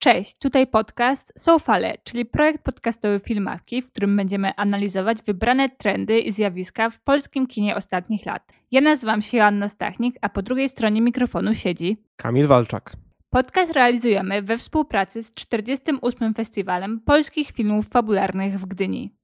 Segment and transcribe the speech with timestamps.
[0.00, 6.20] Cześć, tutaj podcast Są Fale, czyli projekt podcastowy Filmawki, w którym będziemy analizować wybrane trendy
[6.20, 8.52] i zjawiska w polskim kinie ostatnich lat.
[8.70, 12.96] Ja nazywam się Joanna Stachnik, a po drugiej stronie mikrofonu siedzi Kamil Walczak.
[13.30, 16.34] Podcast realizujemy we współpracy z 48.
[16.34, 19.17] Festiwalem Polskich Filmów Fabularnych w Gdyni.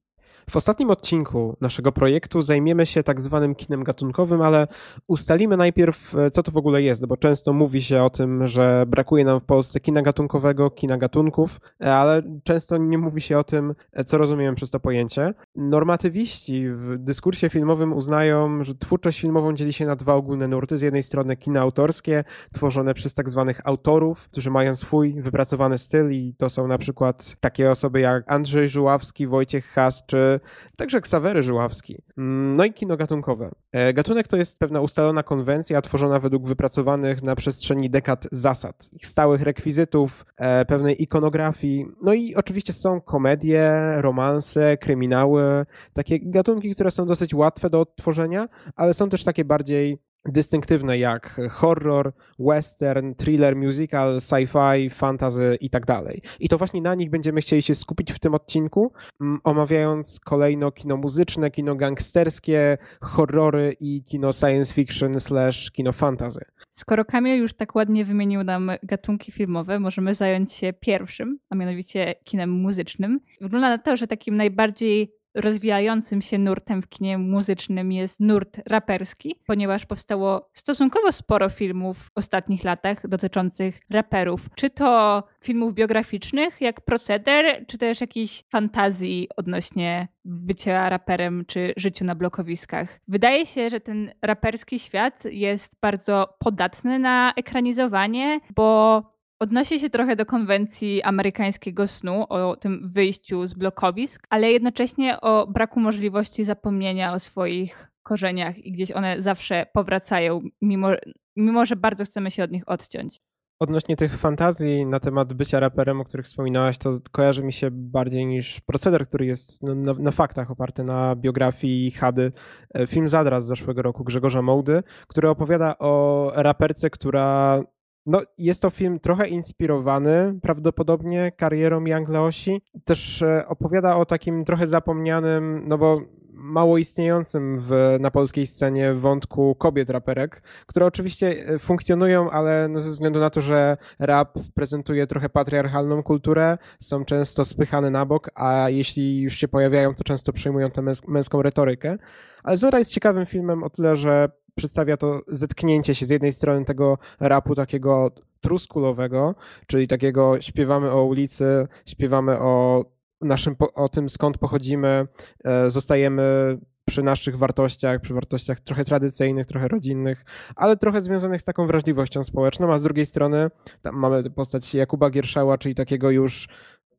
[0.49, 4.67] W ostatnim odcinku naszego projektu zajmiemy się tak zwanym kinem gatunkowym, ale
[5.07, 8.85] ustalimy najpierw, e, co to w ogóle jest, bo często mówi się o tym, że
[8.87, 13.43] brakuje nam w Polsce kina gatunkowego, kina gatunków, e, ale często nie mówi się o
[13.43, 15.33] tym, e, co rozumiemy przez to pojęcie.
[15.55, 20.77] Normatywiści w dyskursie filmowym uznają, że twórczość filmową dzieli się na dwa ogólne nurty.
[20.77, 22.23] Z jednej strony kina autorskie,
[22.53, 27.35] tworzone przez tak zwanych autorów, którzy mają swój wypracowany styl i to są na przykład
[27.39, 30.34] takie osoby jak Andrzej Żuławski, Wojciech Has czy
[30.75, 31.97] także Ksawery Żyławski.
[32.17, 33.51] Mm, no i kino gatunkowe.
[33.71, 39.05] E, gatunek to jest pewna ustalona konwencja tworzona według wypracowanych na przestrzeni dekad zasad, ich
[39.05, 41.85] stałych rekwizytów, e, pewnej ikonografii.
[42.01, 48.47] No i oczywiście są komedie, romanse, kryminały, takie gatunki, które są dosyć łatwe do odtworzenia,
[48.75, 55.85] ale są też takie bardziej dystynktywne jak horror, western, thriller, musical, sci-fi, fantasy i tak
[55.85, 56.21] dalej.
[56.39, 60.71] I to właśnie na nich będziemy chcieli się skupić w tym odcinku, mm, omawiając kolejno
[60.71, 66.45] kino muzyczne, kino gangsterskie, horrory i kino science fiction slash kino fantasy.
[66.71, 72.15] Skoro Kamil już tak ładnie wymienił nam gatunki filmowe, możemy zająć się pierwszym, a mianowicie
[72.23, 73.19] kinem muzycznym.
[73.41, 79.35] Wygląda na to, że takim najbardziej rozwijającym się nurtem w kinie muzycznym jest nurt raperski,
[79.47, 84.49] ponieważ powstało stosunkowo sporo filmów w ostatnich latach dotyczących raperów.
[84.55, 92.05] Czy to filmów biograficznych, jak Proceder, czy też jakichś fantazji odnośnie bycia raperem czy życiu
[92.05, 92.99] na blokowiskach.
[93.07, 100.15] Wydaje się, że ten raperski świat jest bardzo podatny na ekranizowanie, bo Odnosi się trochę
[100.15, 107.13] do konwencji amerykańskiego snu, o tym wyjściu z blokowisk, ale jednocześnie o braku możliwości zapomnienia
[107.13, 110.89] o swoich korzeniach i gdzieś one zawsze powracają, mimo,
[111.35, 113.21] mimo że bardzo chcemy się od nich odciąć.
[113.59, 118.25] Odnośnie tych fantazji na temat bycia raperem, o których wspominałaś, to kojarzy mi się bardziej
[118.25, 122.31] niż proceder, który jest no, na, na, faktach oparty na biografii Hady.
[122.73, 127.61] E, film Zadra z zeszłego roku Grzegorza Mołdy, który opowiada o raperce, która
[128.05, 132.61] no, jest to film trochę inspirowany prawdopodobnie karierą Young Leosi.
[132.83, 136.01] Też e, opowiada o takim trochę zapomnianym, no bo
[136.33, 142.81] mało istniejącym w, na polskiej scenie wątku kobiet raperek, które oczywiście e, funkcjonują, ale no
[142.81, 148.29] ze względu na to, że rap prezentuje trochę patriarchalną kulturę, są często spychane na bok,
[148.35, 151.97] a jeśli już się pojawiają, to często przejmują tę męską retorykę.
[152.43, 156.65] Ale Zora jest ciekawym filmem o tyle, że przedstawia to zetknięcie się z jednej strony
[156.65, 158.11] tego rapu takiego
[158.41, 159.35] truskulowego,
[159.67, 162.85] czyli takiego śpiewamy o ulicy, śpiewamy o
[163.21, 165.07] naszym, o tym skąd pochodzimy,
[165.43, 171.43] e, zostajemy przy naszych wartościach, przy wartościach trochę tradycyjnych, trochę rodzinnych, ale trochę związanych z
[171.43, 173.49] taką wrażliwością społeczną, a z drugiej strony
[173.93, 176.47] mamy postać Jakuba Gierszała, czyli takiego już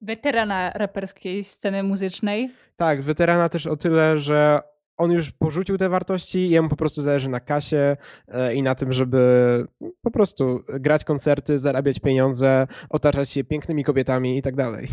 [0.01, 2.51] weterana raperskiej sceny muzycznej.
[2.77, 4.61] Tak, weterana też o tyle, że
[4.97, 7.97] on już porzucił te wartości i jemu po prostu zależy na kasie
[8.29, 9.65] e, i na tym, żeby
[10.03, 14.89] po prostu grać koncerty, zarabiać pieniądze, otaczać się pięknymi kobietami i tak dalej.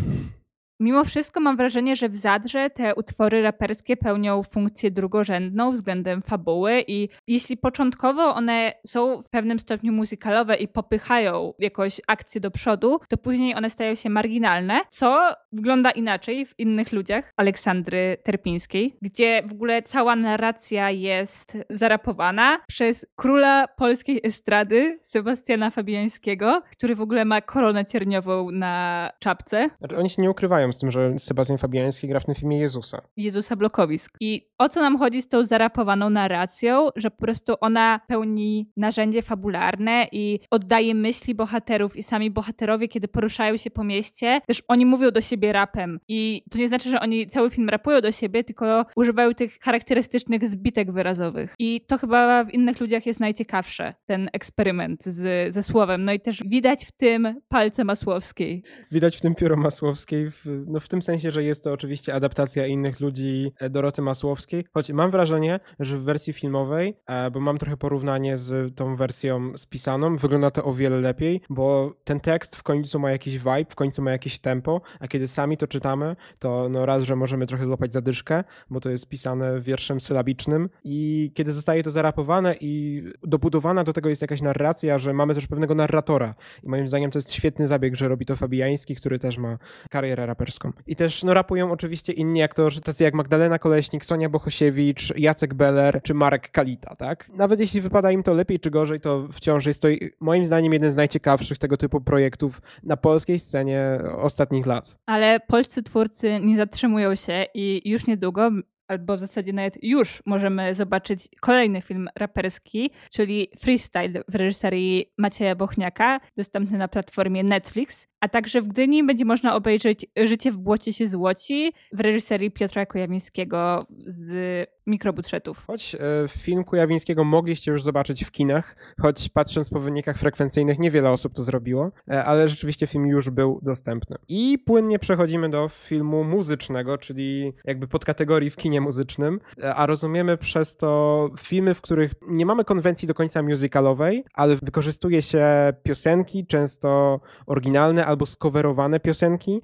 [0.80, 6.84] Mimo wszystko mam wrażenie, że w Zadrze te utwory raperskie pełnią funkcję drugorzędną względem fabuły
[6.86, 13.00] i jeśli początkowo one są w pewnym stopniu muzykalowe i popychają jakoś akcję do przodu,
[13.08, 19.42] to później one stają się marginalne, co wygląda inaczej w innych ludziach Aleksandry Terpińskiej, gdzie
[19.46, 27.24] w ogóle cała narracja jest zarapowana przez króla polskiej estrady Sebastiana Fabiańskiego, który w ogóle
[27.24, 29.70] ma koronę cierniową na czapce.
[29.78, 33.02] Znaczy, oni się nie ukrywają z tym, że Sebastian Fabiański gra w tym filmie Jezusa.
[33.16, 34.16] Jezusa blokowisk.
[34.20, 39.22] I o co nam chodzi z tą zarapowaną narracją, że po prostu ona pełni narzędzie
[39.22, 44.86] fabularne i oddaje myśli bohaterów i sami bohaterowie, kiedy poruszają się po mieście, też oni
[44.86, 46.00] mówią do siebie rapem.
[46.08, 50.48] I to nie znaczy, że oni cały film rapują do siebie, tylko używają tych charakterystycznych
[50.48, 51.54] zbitek wyrazowych.
[51.58, 56.04] I to chyba w innych ludziach jest najciekawsze, ten eksperyment z, ze słowem.
[56.04, 58.62] No i też widać w tym palce Masłowskiej.
[58.92, 62.66] Widać w tym pióro Masłowskiej w, no w tym sensie, że jest to oczywiście adaptacja
[62.66, 67.58] innych ludzi e, Doroty Masłowskiej, choć mam wrażenie, że w wersji filmowej, e, bo mam
[67.58, 72.62] trochę porównanie z tą wersją spisaną, wygląda to o wiele lepiej, bo ten tekst w
[72.62, 76.68] końcu ma jakiś vibe, w końcu ma jakieś tempo, a kiedy sami to czytamy, to
[76.68, 81.52] no raz, że możemy trochę złapać zadyszkę, bo to jest pisane wierszem sylabicznym i kiedy
[81.52, 86.34] zostaje to zarapowane i dobudowana do tego jest jakaś narracja, że mamy też pewnego narratora
[86.62, 89.58] i moim zdaniem to jest świetny zabieg, że robi to Fabijański, który też ma
[89.90, 90.43] karierę raperską.
[90.86, 96.00] I też no rapują oczywiście inni aktorzy, tacy jak Magdalena Koleśnik, Sonia Bohosiewicz, Jacek Beller
[96.02, 97.28] czy Marek Kalita, tak?
[97.28, 99.88] Nawet jeśli wypada im to lepiej czy gorzej, to wciąż jest to
[100.20, 104.98] moim zdaniem jeden z najciekawszych tego typu projektów na polskiej scenie ostatnich lat.
[105.06, 108.50] Ale polscy twórcy nie zatrzymują się i już niedługo
[108.88, 115.54] albo w zasadzie nawet już możemy zobaczyć kolejny film raperski, czyli Freestyle w reżyserii Macieja
[115.54, 118.06] Bochniaka, dostępny na platformie Netflix.
[118.24, 122.86] A także w Gdyni będzie można obejrzeć Życie w błocie się złoci w reżyserii Piotra
[122.86, 125.64] Kujawińskiego z mikrobudżetów.
[125.66, 125.98] Choć e,
[126.28, 131.42] film Kujawińskiego mogliście już zobaczyć w kinach, choć patrząc po wynikach frekwencyjnych niewiele osób to
[131.42, 134.16] zrobiło, e, ale rzeczywiście film już był dostępny.
[134.28, 140.36] I płynnie przechodzimy do filmu muzycznego, czyli jakby podkategorii w kinie muzycznym, e, a rozumiemy
[140.36, 145.46] przez to filmy, w których nie mamy konwencji do końca musicalowej, ale wykorzystuje się
[145.82, 149.62] piosenki, często oryginalne albo skowerowane piosenki,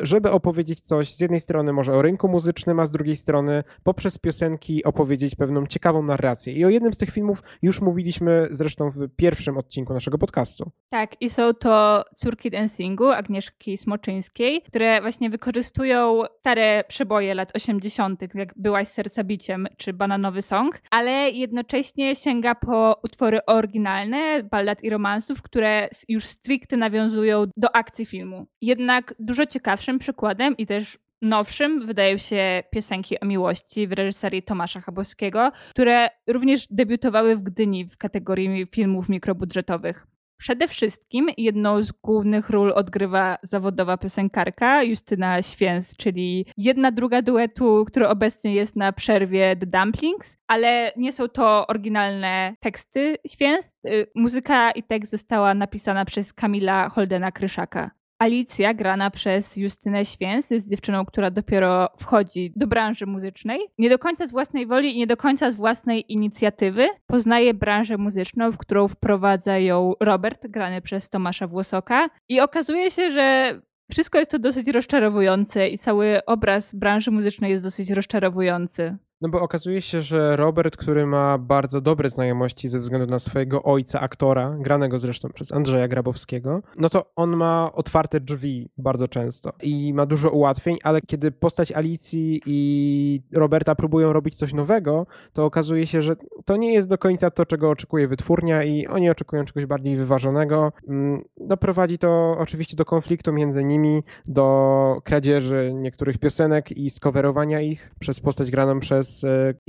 [0.00, 4.18] żeby opowiedzieć coś z jednej strony może o rynku muzycznym, a z drugiej strony poprzez
[4.18, 6.52] piosenki opowiedzieć pewną ciekawą narrację.
[6.52, 10.70] I o jednym z tych filmów już mówiliśmy zresztą w pierwszym odcinku naszego podcastu.
[10.90, 18.22] Tak, i są to Córki Dancingu Agnieszki Smoczyńskiej, które właśnie wykorzystują stare przeboje lat 80.,
[18.34, 24.90] jak Byłaś serca biciem czy Bananowy Song, ale jednocześnie sięga po utwory oryginalne, ballad i
[24.90, 28.46] romansów, które już stricte nawiązują do akcji filmu.
[28.60, 34.80] Jednak dużo ciekawszym przykładem i też nowszym wydają się piosenki o miłości w reżyserii Tomasza
[34.80, 40.06] Chabowskiego, które również debiutowały w Gdyni w kategorii filmów mikrobudżetowych.
[40.42, 47.84] Przede wszystkim jedną z głównych ról odgrywa zawodowa piosenkarka Justyna Święs, czyli jedna druga duetu,
[47.84, 53.74] który obecnie jest na przerwie The Dumplings, ale nie są to oryginalne teksty Święs.
[53.86, 57.90] Y, muzyka i tekst została napisana przez Kamila Holdena Kryszaka.
[58.22, 63.60] Alicja, grana przez Justynę Święs, jest dziewczyną, która dopiero wchodzi do branży muzycznej.
[63.78, 67.98] Nie do końca z własnej woli i nie do końca z własnej inicjatywy poznaje branżę
[67.98, 72.10] muzyczną, w którą wprowadza ją Robert, grany przez Tomasza Włosoka.
[72.28, 73.60] I okazuje się, że
[73.90, 78.96] wszystko jest to dosyć rozczarowujące i cały obraz branży muzycznej jest dosyć rozczarowujący.
[79.22, 83.62] No bo okazuje się, że Robert, który ma bardzo dobre znajomości ze względu na swojego
[83.62, 89.52] ojca, aktora, granego zresztą przez Andrzeja Grabowskiego, no to on ma otwarte drzwi bardzo często
[89.62, 95.44] i ma dużo ułatwień, ale kiedy postać Alicji i Roberta próbują robić coś nowego, to
[95.44, 99.44] okazuje się, że to nie jest do końca to, czego oczekuje wytwórnia i oni oczekują
[99.44, 100.72] czegoś bardziej wyważonego.
[100.88, 107.60] Mm, no prowadzi to oczywiście do konfliktu między nimi, do kradzieży niektórych piosenek i skowerowania
[107.60, 109.24] ich przez postać graną przez przez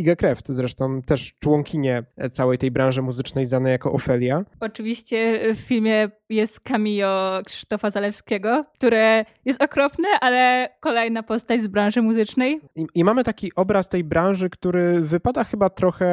[0.06, 4.46] e, Kreft, zresztą też członkinię całej tej branży muzycznej znanej jako Ofelia.
[4.60, 12.02] Oczywiście w filmie jest cameo Krzysztofa Zalewskiego, które jest okropne, ale kolejna postać z branży
[12.02, 12.62] muzycznej.
[12.76, 16.08] I, I, mamy taki obraz tej branży, który wypada chyba trochę,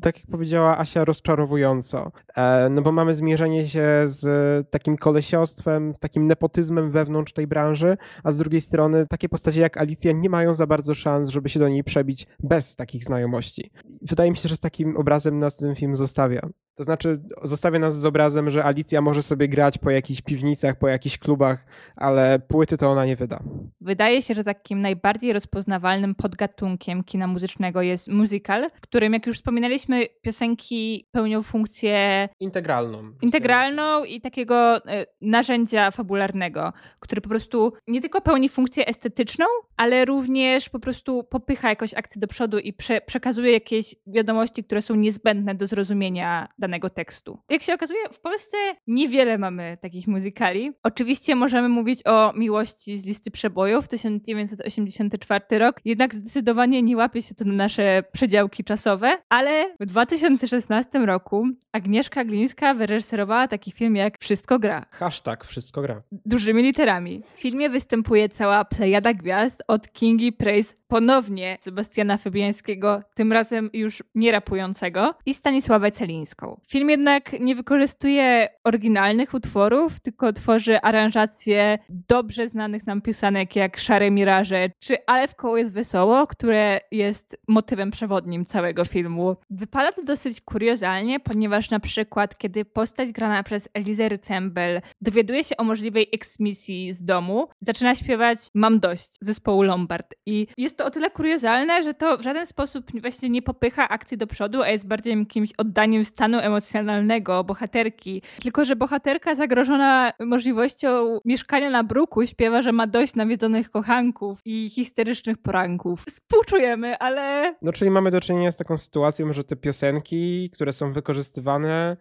[0.00, 2.12] tak jak powiedziała Asia, rozczarowująco.
[2.36, 4.24] E, no bo mamy zmierzenie się z
[4.70, 10.12] takim kolesiostwem, takim nepotyzmem wewnątrz tej branży, a z drugiej strony takie postacie jak Alicja
[10.12, 13.70] nie mają za bardzo szans, żeby się do niej przebić bez takich znajomości.
[14.02, 16.48] Wydaje mi się, że z takim obrazem nas ten film zostawia.
[16.74, 20.88] To znaczy, zostawia nas z obrazem, że Alicja może sobie grać po jakichś piwnicach, po
[20.88, 21.66] jakichś klubach,
[21.96, 23.42] ale płyty to ona nie wyda.
[23.80, 29.36] Wydaje się, że takim najbardziej rozpoznawalnym podgatunkiem kina muzycznego jest musical, w którym, jak już
[29.36, 33.12] wspominaliśmy, piosenki pełnią funkcję integralną.
[33.22, 39.46] Integralną i takiego e, narzędzia fabularnego, który po prostu nie tylko pełni funkcję estetyczną,
[39.76, 44.82] ale również po prostu popycha jakoś akcję do przodu i prze przekazuje jakieś wiadomości, które
[44.82, 47.38] są niezbędne do zrozumienia danego tekstu.
[47.48, 48.56] Jak się okazuje, w Polsce
[48.86, 50.72] niewiele mamy takich muzykali.
[50.82, 57.34] Oczywiście możemy mówić o miłości z listy przebojów 1984 rok, jednak zdecydowanie nie łapie się
[57.34, 64.18] to na nasze przedziałki czasowe, ale w 2016 roku Agnieszka Glińska wyreżyserowała taki film jak
[64.20, 64.86] Wszystko gra.
[64.90, 66.02] Hashtag Wszystko gra.
[66.12, 67.22] Dużymi literami.
[67.34, 74.02] W filmie występuje cała plejada gwiazd od Kingi Praise ponownie Sebastiana Fabiańskiego, tym razem już
[74.14, 76.60] nie rapującego, i Stanisławę Celińską.
[76.68, 81.78] Film jednak nie wykorzystuje oryginalnych utworów, tylko tworzy aranżacje
[82.08, 87.40] dobrze znanych nam piosenek jak Szare Miraże czy Ale w koło jest wesoło, które jest
[87.48, 89.36] motywem przewodnim całego filmu.
[89.50, 95.56] Wypada to dosyć kuriozalnie, ponieważ na przykład kiedy postać grana przez Elizę Rycembel dowiaduje się
[95.56, 100.90] o możliwej eksmisji z domu, zaczyna śpiewać Mam dość zespołu Lombard i jest to o
[100.90, 104.88] tyle kuriozalne, że to w żaden sposób właśnie nie popycha akcji do przodu, a jest
[104.88, 108.22] bardziej jakimś oddaniem stanu emocjonalnego bohaterki.
[108.42, 114.70] Tylko, że bohaterka zagrożona możliwością mieszkania na bruku śpiewa, że ma dość nawiedzonych kochanków i
[114.70, 116.04] histerycznych poranków.
[116.08, 117.54] Współczujemy, ale...
[117.62, 121.53] No czyli mamy do czynienia z taką sytuacją, że te piosenki, które są wykorzystywane,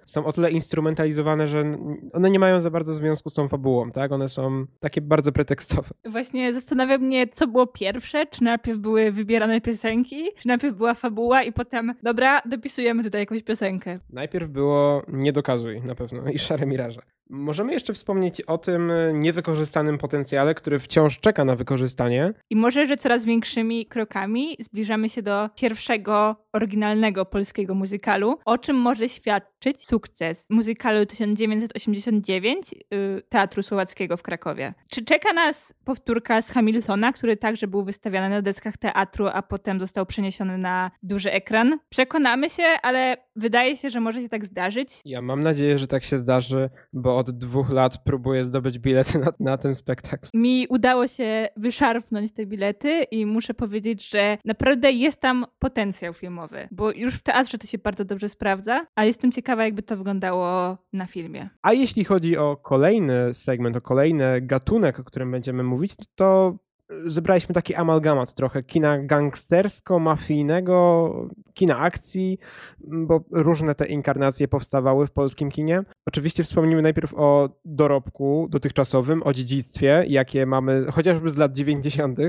[0.06, 1.78] są o tyle instrumentalizowane, że
[2.14, 4.12] one nie mają za bardzo związku z tą fabułą, tak?
[4.12, 5.90] One są takie bardzo pretekstowe.
[6.06, 11.44] Właśnie zastanawia mnie, co było pierwsze, czy najpierw były wybierane piosenki, czy najpierw była fabuła
[11.44, 14.00] i potem, dobra, dopisujemy tutaj jakąś piosenkę.
[14.10, 17.02] Najpierw było Nie dokazuj na pewno i Szare Miraże.
[17.30, 22.34] Możemy jeszcze wspomnieć o tym niewykorzystanym potencjale, który wciąż czeka na wykorzystanie.
[22.50, 28.76] I może, że coraz większymi krokami zbliżamy się do pierwszego oryginalnego polskiego muzykalu, o czym
[28.76, 34.74] może świadczyć sukces muzykalu 1989 yy, Teatru Słowackiego w Krakowie.
[34.90, 39.80] Czy czeka nas powtórka z Hamiltona, który także był wystawiany na deskach teatru, a potem
[39.80, 41.80] został przeniesiony na duży ekran?
[41.90, 45.02] Przekonamy się, ale wydaje się, że może się tak zdarzyć.
[45.06, 49.34] Ja mam nadzieję, że tak się zdarzy, bo od dwóch lat próbuję zdobyć bilety na,
[49.40, 50.30] na ten spektakl.
[50.34, 56.68] Mi udało się wyszarpnąć te bilety i muszę powiedzieć, że naprawdę jest tam potencjał filmowy,
[56.72, 60.78] bo już w teatrze to się bardzo dobrze sprawdza, a jestem ciekawa, jakby to wyglądało
[60.94, 61.50] na filmie.
[61.62, 66.58] A jeśli chodzi o kolejny segment, o kolejny gatunek, o którym będziemy mówić, to
[67.06, 71.10] zebraliśmy taki amalgamat trochę kina gangstersko-mafijnego,
[71.54, 72.40] kina akcji,
[72.80, 75.84] bo różne te inkarnacje powstawały w polskim kinie.
[76.06, 82.20] Oczywiście wspomnimy najpierw o dorobku dotychczasowym, o dziedzictwie, jakie mamy chociażby z lat 90.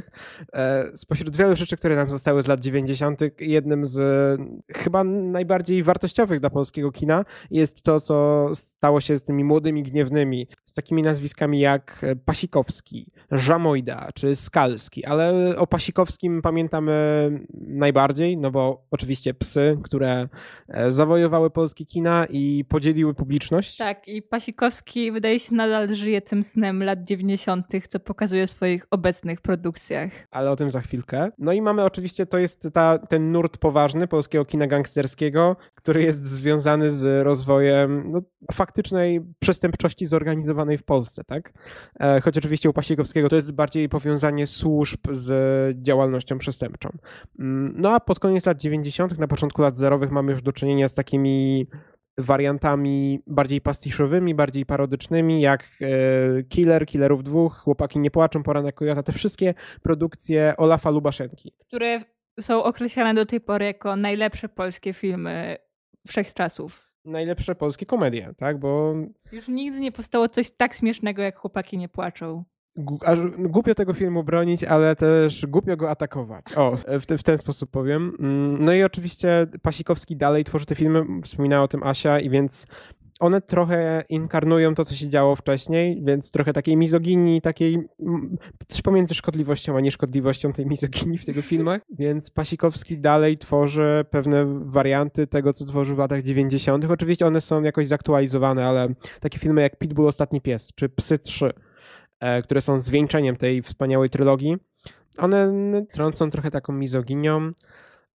[0.53, 4.01] E, spośród wielu rzeczy, które nam zostały z lat 90., jednym z
[4.75, 10.49] chyba najbardziej wartościowych dla polskiego kina jest to, co stało się z tymi młodymi gniewnymi,
[10.65, 16.93] z takimi nazwiskami jak Pasikowski, Żamojda czy Skalski, ale o Pasikowskim pamiętamy
[17.55, 20.29] najbardziej, no bo oczywiście psy, które
[20.69, 23.77] e, zawojowały polskie kina i podzieliły publiczność.
[23.77, 28.87] Tak, i Pasikowski wydaje się nadal żyje tym snem lat 90., co pokazuje w swoich
[28.91, 30.11] obecnych produkcjach.
[30.31, 31.31] Ale o tym za chwilkę.
[31.39, 36.27] No i mamy oczywiście, to jest ta, ten nurt poważny polskiego kina gangsterskiego, który jest
[36.27, 41.53] związany z rozwojem no, faktycznej przestępczości zorganizowanej w Polsce, tak?
[42.01, 46.91] E, choć oczywiście u Pasikowskiego to jest bardziej powiązanie służb z działalnością przestępczą.
[47.39, 50.89] Mm, no a pod koniec lat 90., na początku lat zerowych mamy już do czynienia
[50.89, 51.67] z takimi
[52.19, 59.03] wariantami bardziej pastiszowymi, bardziej parodycznymi, jak e, Killer, Killerów dwóch, Chłopaki nie płaczą, Poranek Kojota,
[59.03, 61.53] te wszystkie produkcje Olafa Lubaszenki.
[61.59, 62.01] Które
[62.41, 65.57] są określane do tej pory jako najlepsze polskie filmy
[66.09, 66.91] wszechczasów.
[67.05, 68.95] Najlepsze polskie komedie, tak, bo...
[69.33, 72.45] Już nigdy nie powstało coś tak śmiesznego, jak Chłopaki nie płaczą
[73.07, 76.45] aż głupio tego filmu bronić, ale też głupio go atakować.
[76.57, 78.17] O, w, te, w, ten sposób powiem.
[78.21, 82.67] Mm, no i oczywiście Pasikowski dalej tworzy te filmy, wspominała o tym Asia i więc
[83.21, 87.79] one trochę inkarnują to, co się działo wcześniej, więc trochę takiej mizoginii, takiej
[88.69, 94.61] też pomiędzy szkodliwością a nieszkodliwością tej mizoginii w tego filmach, więc Pasikowski dalej tworzy pewne
[94.65, 96.85] warianty tego, co tworzył w latach 90.
[96.85, 98.89] Oczywiście one są jakoś zaktualizowane, ale
[99.21, 101.53] takie filmy jak Pitbull Ostatni Pies czy Psy 3 E,
[102.43, 104.57] które są zwieńczeniem tej wspaniałej trylogii,
[105.19, 105.53] one
[105.91, 107.53] trącą trochę taką mizoginią.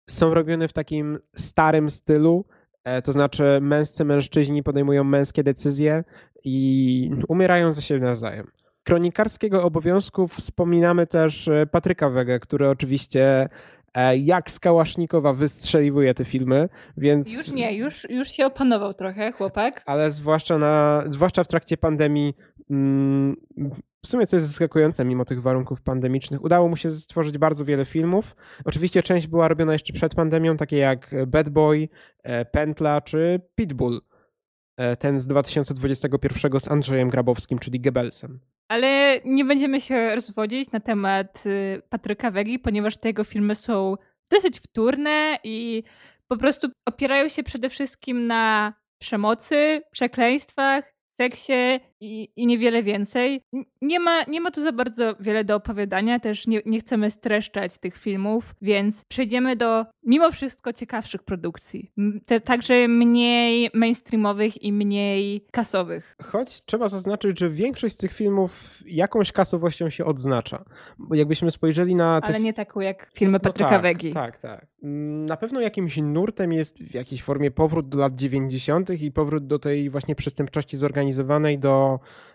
[0.09, 2.45] Są robione w takim starym stylu,
[2.83, 6.03] e, to znaczy męscy mężczyźni podejmują męskie decyzje
[6.43, 8.51] i umierają za siebie nawzajem.
[8.83, 13.49] Kronikarskiego obowiązku wspominamy też e, Patryka Wege, który oczywiście
[14.17, 17.33] jak z Kałasznikowa wystrzeliwuje te filmy, więc...
[17.33, 19.83] Już nie, już, już się opanował trochę chłopak.
[19.85, 22.33] Ale zwłaszcza, na, zwłaszcza w trakcie pandemii
[22.69, 23.35] mm,
[24.07, 27.85] w sumie co jest zaskakujące mimo tych warunków pandemicznych, udało mu się stworzyć bardzo wiele
[27.85, 28.35] filmów.
[28.65, 31.89] Oczywiście część była robiona jeszcze przed pandemią, takie jak Bad Boy,
[32.23, 34.01] e, Pętla czy Pitbull.
[34.77, 38.39] E, ten z 2021 z Andrzejem Grabowskim, czyli Goebbelsem.
[38.67, 43.95] Ale nie będziemy się rozwodzić na temat y, Patryka Wegi, ponieważ te jego filmy są
[44.31, 45.83] dosyć wtórne i
[46.27, 53.41] po prostu opierają się przede wszystkim na przemocy, przekleństwach, seksie i, i niewiele więcej.
[53.81, 57.77] Nie ma, nie ma tu za bardzo wiele do opowiadania, też nie, nie chcemy streszczać
[57.77, 61.91] tych filmów, więc przejdziemy do mimo wszystko ciekawszych produkcji.
[62.25, 66.15] Te, także mniej mainstreamowych i mniej kasowych.
[66.23, 70.65] Choć trzeba zaznaczyć, że większość z tych filmów jakąś kasowością się odznacza.
[70.97, 72.19] Bo jakbyśmy spojrzeli na.
[72.23, 74.13] Ale nie taką jak filmy no Patryka tak, Wegi.
[74.13, 74.67] Tak, tak.
[75.27, 78.89] Na pewno jakimś nurtem jest w jakiejś formie powrót do lat 90.
[78.89, 81.86] i powrót do tej właśnie przestępczości zorganizowanej, do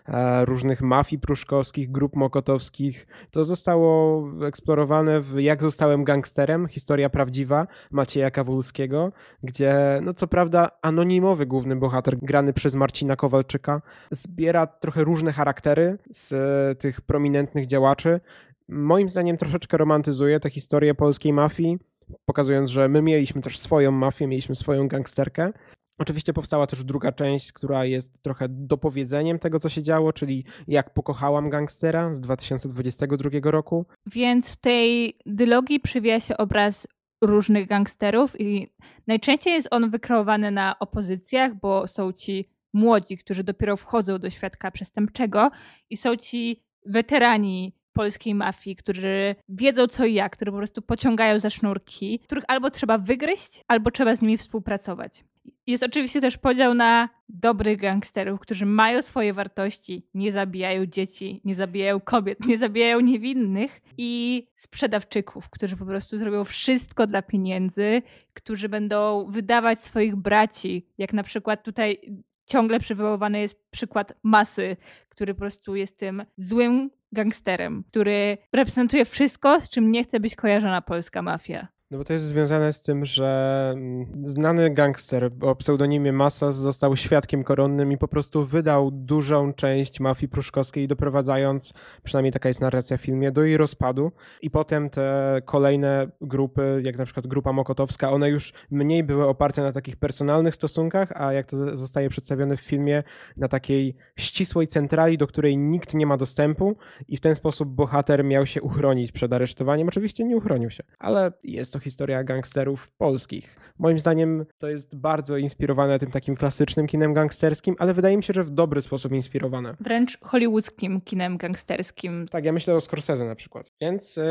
[0.07, 3.07] e, różnych mafii pruszkowskich, grup mokotowskich.
[3.31, 9.11] To zostało eksplorowane w Jak zostałem gangsterem, historia prawdziwa Macieja Kawulskiego,
[9.43, 13.81] gdzie no co prawda anonimowy główny bohater grany przez Marcina Kowalczyka
[14.11, 16.33] zbiera trochę różne charaktery z
[16.79, 18.19] tych prominentnych działaczy.
[18.67, 21.79] Moim zdaniem troszeczkę romantyzuje tę historię polskiej mafii
[22.25, 25.51] pokazując, że my mieliśmy też swoją mafię, mieliśmy swoją gangsterkę.
[25.97, 30.93] Oczywiście powstała też druga część, która jest trochę dopowiedzeniem tego, co się działo, czyli Jak
[30.93, 33.85] pokochałam gangstera z 2022 roku.
[34.05, 36.87] Więc w tej dylogii przywija się obraz
[37.21, 38.73] różnych gangsterów i
[39.07, 44.71] najczęściej jest on wykreowany na opozycjach, bo są ci młodzi, którzy dopiero wchodzą do świadka
[44.71, 45.51] przestępczego
[45.89, 51.39] i są ci weterani polskiej mafii, którzy wiedzą co i jak, którzy po prostu pociągają
[51.39, 55.23] za sznurki, których albo trzeba wygryźć, albo trzeba z nimi współpracować.
[55.67, 61.55] Jest oczywiście też podział na dobrych gangsterów, którzy mają swoje wartości, nie zabijają dzieci, nie
[61.55, 68.01] zabijają kobiet, nie zabijają niewinnych i sprzedawczyków, którzy po prostu zrobią wszystko dla pieniędzy,
[68.33, 71.97] którzy będą wydawać swoich braci, jak na przykład tutaj
[72.45, 74.77] ciągle przywoływany jest przykład Masy,
[75.09, 80.35] który po prostu jest tym złym gangsterem, który reprezentuje wszystko, z czym nie chce być
[80.35, 81.67] kojarzona polska mafia.
[81.93, 86.97] No bo to jest związane z tym, że mm, znany gangster o pseudonimie Masas został
[86.97, 91.73] świadkiem koronnym i po prostu wydał dużą część mafii pruszkowskiej, doprowadzając,
[92.03, 94.11] przynajmniej taka jest narracja w filmie, do jej rozpadu.
[94.41, 99.61] I potem te kolejne grupy, jak na przykład grupa Mokotowska, one już mniej były oparte
[99.61, 103.03] na takich personalnych stosunkach, a jak to zostaje przedstawione w filmie,
[103.37, 108.23] na takiej ścisłej centrali, do której nikt nie ma dostępu i w ten sposób bohater
[108.23, 109.87] miał się uchronić przed aresztowaniem.
[109.87, 113.59] Oczywiście nie uchronił się, ale jest to historia gangsterów polskich.
[113.79, 118.33] Moim zdaniem to jest bardzo inspirowane tym takim klasycznym kinem gangsterskim, ale wydaje mi się,
[118.33, 119.75] że w dobry sposób inspirowane.
[119.79, 122.27] Wręcz hollywoodzkim kinem gangsterskim.
[122.31, 123.72] Tak, ja myślę o Scorsese na przykład.
[123.83, 124.23] Więc yy,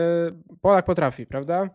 [0.60, 1.70] Polak potrafi, prawda?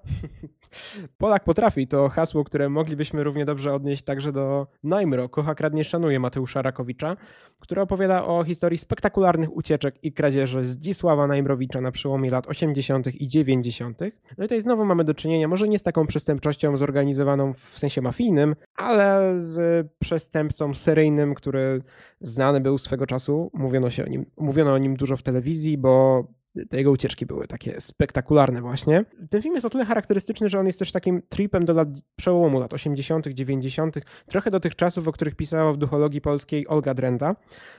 [1.17, 6.19] Polak potrafi to hasło, które moglibyśmy równie dobrze odnieść także do Najmro, kocha, kradnie, szanuje
[6.19, 7.17] Mateusza Rakowicza,
[7.59, 13.07] który opowiada o historii spektakularnych ucieczek i kradzieży Zdzisława Najmrowicza na przełomie lat 80.
[13.21, 13.99] i 90.
[14.01, 18.01] No i tutaj znowu mamy do czynienia może nie z taką przestępczością zorganizowaną w sensie
[18.01, 21.81] mafijnym, ale z przestępcą seryjnym, który
[22.21, 23.51] znany był swego czasu.
[23.53, 26.27] Mówiono, się o nim, mówiono o nim dużo w telewizji, bo
[26.65, 29.05] te jego ucieczki były takie spektakularne właśnie.
[29.29, 32.59] Ten film jest o tyle charakterystyczny, że on jest też takim tripem do lat przełomu
[32.59, 37.35] lat 80., 90., trochę do tych czasów, o których pisała w duchologii polskiej Olga Drenda.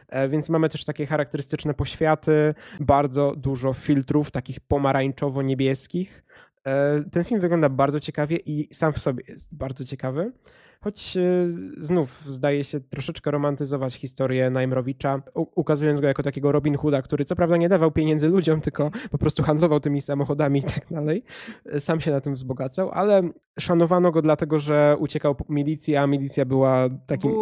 [0.08, 6.22] E, więc mamy też takie charakterystyczne poświaty, bardzo dużo filtrów takich pomarańczowo-niebieskich.
[6.66, 10.32] E, ten film wygląda bardzo ciekawie i sam w sobie jest bardzo ciekawy.
[10.84, 11.22] Choć e,
[11.80, 17.36] znów zdaje się troszeczkę romantyzować historię Najmrowicza, ukazując go jako takiego Robin Hooda, który co
[17.36, 21.24] prawda nie dawał pieniędzy ludziom, tylko po prostu handlował tymi samochodami i tak dalej.
[21.66, 23.22] E, sam się na tym wzbogacał, ale
[23.58, 27.32] szanowano go dlatego, że uciekał milicji, a milicja była takim...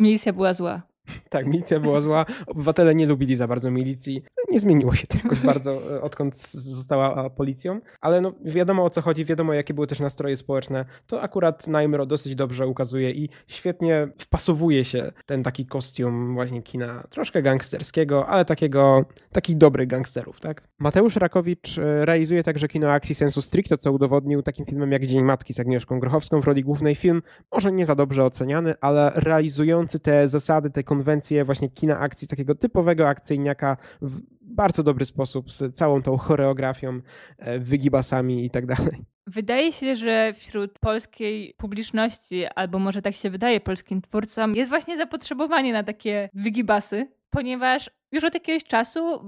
[0.00, 0.82] Milicja była zła.
[1.30, 2.26] Tak, milicja była zła.
[2.46, 4.22] Obywatele nie lubili za bardzo milicji.
[4.50, 9.02] Nie zmieniło się to jakoś bardzo, e, odkąd została policją, ale no, wiadomo o co
[9.02, 10.84] chodzi, wiadomo jakie były też nastroje społeczne.
[11.06, 17.06] To akurat Najmro dosyć dobrze ukazuje i świetnie wpasowuje się ten taki kostium właśnie kina
[17.10, 20.62] troszkę gangsterskiego, ale takiego, takich dobrych gangsterów, tak?
[20.78, 25.22] Mateusz Rakowicz e, realizuje także kino akcji sensu stricto, co udowodnił takim filmem jak Dzień
[25.22, 26.94] Matki z Agnieszką Grochowską w roli głównej.
[26.94, 32.28] Film może nie za dobrze oceniany, ale realizujący te zasady, te konwencje właśnie kina akcji,
[32.28, 34.20] takiego typowego akcyjniaka w
[34.56, 37.00] bardzo dobry sposób, z całą tą choreografią,
[37.38, 39.04] e, wygibasami i tak dalej.
[39.26, 44.96] Wydaje się, że wśród polskiej publiczności, albo może tak się wydaje polskim twórcom, jest właśnie
[44.96, 49.20] zapotrzebowanie na takie wygibasy, ponieważ już od jakiegoś czasu,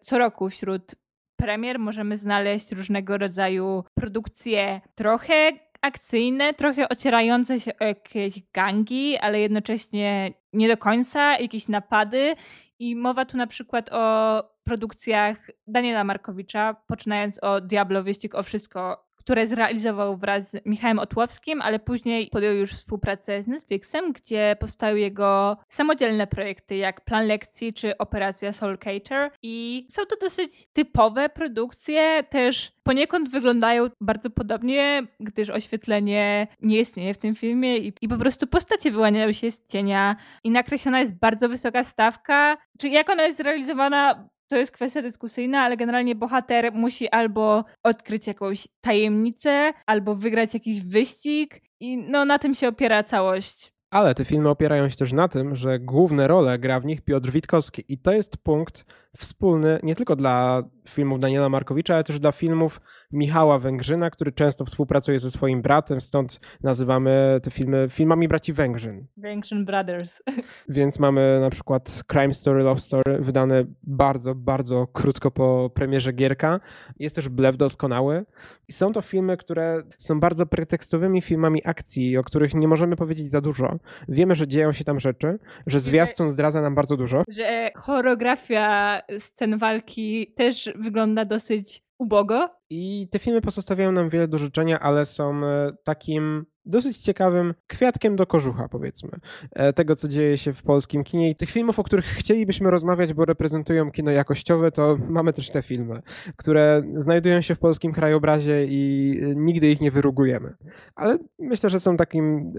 [0.00, 0.94] co roku wśród
[1.36, 9.40] premier możemy znaleźć różnego rodzaju produkcje trochę akcyjne, trochę ocierające się o jakieś gangi, ale
[9.40, 12.34] jednocześnie nie do końca, jakieś napady.
[12.78, 19.08] I mowa tu na przykład o produkcjach Daniela Markowicza, poczynając o Diablo, Wyścig o Wszystko,
[19.16, 25.00] które zrealizował wraz z Michałem Otłowskim, ale później podjął już współpracę z Netflixem, gdzie powstały
[25.00, 29.30] jego samodzielne projekty jak Plan Lekcji czy Operacja Soul Cater.
[29.42, 37.14] I są to dosyć typowe produkcje, też poniekąd wyglądają bardzo podobnie, gdyż oświetlenie nie istnieje
[37.14, 40.16] w tym filmie i, i po prostu postacie wyłaniają się z cienia.
[40.44, 42.56] I nakreślona jest bardzo wysoka stawka.
[42.78, 48.26] Czy jak ona jest zrealizowana, to jest kwestia dyskusyjna, ale generalnie bohater musi albo odkryć
[48.26, 53.72] jakąś tajemnicę, albo wygrać jakiś wyścig i no na tym się opiera całość.
[53.90, 57.30] Ale te filmy opierają się też na tym, że główne role gra w nich Piotr
[57.30, 58.84] Witkowski i to jest punkt
[59.18, 62.80] wspólny nie tylko dla filmów Daniela Markowicza, ale też dla filmów
[63.12, 69.06] Michała Węgrzyna, który często współpracuje ze swoim bratem, stąd nazywamy te filmy filmami braci Węgrzyn.
[69.16, 70.22] Węgrzyn Brothers.
[70.68, 76.60] Więc mamy na przykład Crime Story, Love Story, wydane bardzo, bardzo krótko po premierze Gierka.
[76.98, 78.24] Jest też Blef Doskonały.
[78.68, 83.30] I są to filmy, które są bardzo pretekstowymi filmami akcji, o których nie możemy powiedzieć
[83.30, 83.78] za dużo.
[84.08, 87.22] Wiemy, że dzieją się tam rzeczy, że zwiastun zdradza nam bardzo dużo.
[87.28, 92.50] Że choreografia scen walki też wygląda dosyć ubogo.
[92.70, 98.16] I te filmy pozostawiają nam wiele do życzenia, ale są e, takim dosyć ciekawym kwiatkiem
[98.16, 99.10] do kożucha, powiedzmy,
[99.52, 101.30] e, tego, co dzieje się w polskim kinie.
[101.30, 105.62] I tych filmów, o których chcielibyśmy rozmawiać, bo reprezentują kino jakościowe, to mamy też te
[105.62, 106.02] filmy,
[106.36, 110.54] które znajdują się w polskim krajobrazie i e, nigdy ich nie wyrugujemy.
[110.94, 112.52] Ale myślę, że są takim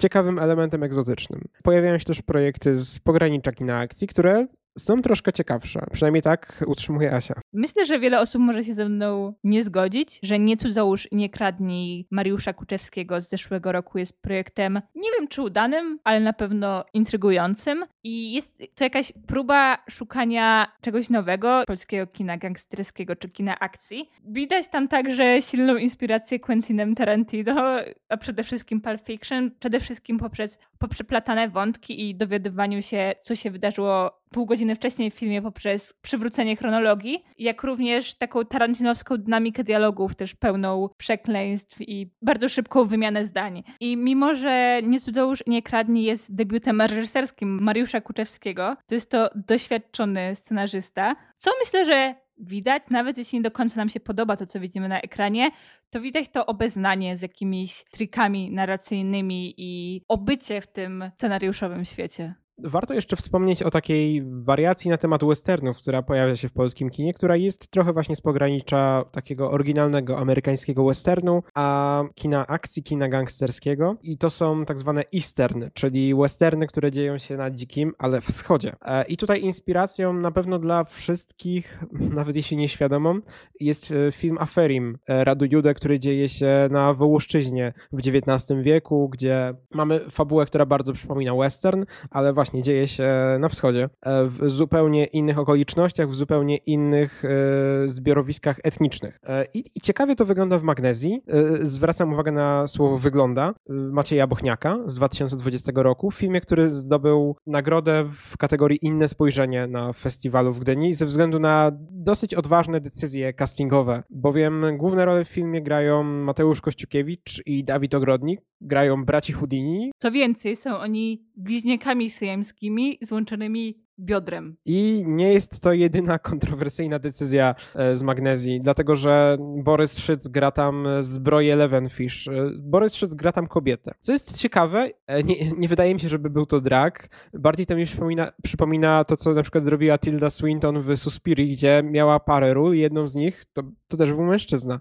[0.00, 1.40] ciekawym elementem egzotycznym.
[1.62, 4.46] Pojawiają się też projekty z pogranicza kina akcji, które
[4.78, 5.80] są troszkę ciekawsze.
[5.92, 7.34] Przynajmniej tak utrzymuje Asia.
[7.52, 12.06] Myślę, że wiele osób może się ze mną nie zgodzić, że Nie cudzołóż nie kradnij
[12.10, 17.84] Mariusza Kuczewskiego z zeszłego roku jest projektem, nie wiem czy udanym, ale na pewno intrygującym.
[18.04, 24.10] I jest to jakaś próba szukania czegoś nowego, polskiego kina gangsterskiego czy kina akcji.
[24.24, 27.76] Widać tam także silną inspirację Quentinem Tarantino,
[28.08, 33.50] a przede wszystkim Pulp Fiction, przede wszystkim poprzez poprzeplatane wątki i dowiadywaniu się, co się
[33.50, 40.14] wydarzyło pół godziny wcześniej w filmie poprzez przywrócenie chronologii, jak również taką tarantinowską dynamikę dialogów,
[40.14, 43.62] też pełną przekleństw i bardzo szybką wymianę zdań.
[43.80, 45.50] I mimo, że Nie cudzołóż i
[45.88, 52.82] nie jest debiutem reżyserskim Mariusza Kuczewskiego, to jest to doświadczony scenarzysta, co myślę, że widać,
[52.90, 55.50] nawet jeśli nie do końca nam się podoba to, co widzimy na ekranie,
[55.90, 62.34] to widać to obeznanie z jakimiś trikami narracyjnymi i obycie w tym scenariuszowym świecie.
[62.58, 67.14] Warto jeszcze wspomnieć o takiej wariacji na temat westernów, która pojawia się w polskim kinie,
[67.14, 73.96] która jest trochę właśnie z pogranicza takiego oryginalnego amerykańskiego westernu, a kina akcji, kina gangsterskiego.
[74.02, 78.76] I to są tak zwane easterny, czyli westerny, które dzieją się na dzikim, ale wschodzie.
[78.82, 81.84] E, I tutaj inspiracją na pewno dla wszystkich,
[82.18, 83.20] nawet jeśli nieświadomą,
[83.60, 89.08] jest e, film Aferim e, Radu Jude, który dzieje się na Wołoszczyźnie w XIX wieku,
[89.08, 94.28] gdzie mamy fabułę, która bardzo przypomina western, ale właśnie właśnie dzieje się na wschodzie, e,
[94.28, 99.18] w zupełnie innych okolicznościach, w zupełnie innych e, zbiorowiskach etnicznych.
[99.22, 101.22] E, I, i ciekawie to wygląda w Magnezji.
[101.62, 108.04] Zwracam uwagę na słowo wygląda Macieja Bochniaka z 2020 roku, w filmie, który zdobył nagrodę
[108.30, 114.02] w kategorii inne spojrzenie na festiwalu w Gdyni ze względu na dosyć odważne decyzje castingowe,
[114.10, 119.92] bowiem główne role w filmie grają Mateusz Kościukiewicz i Dawid Ogrodnik, grają braci Houdini.
[119.96, 124.56] Co więcej, są oni bliźniakami syjemskimi złączonymi biodrem.
[124.64, 130.50] I nie jest to jedyna kontrowersyjna decyzja e, z Magnezji, dlatego że Borys Szyc gra
[130.50, 132.28] tam zbroję Levenfish.
[132.28, 133.94] E, Borys Szyc gra tam kobietę.
[134.00, 137.08] Co jest ciekawe, e, nie, nie wydaje mi się, żeby był to drag.
[137.34, 141.82] Bardziej to mi przypomina, przypomina to, co na przykład zrobiła Tilda Swinton w Suspirii, gdzie
[141.84, 142.74] miała parę ról.
[142.74, 144.80] Jedną z nich to, to też był mężczyzna.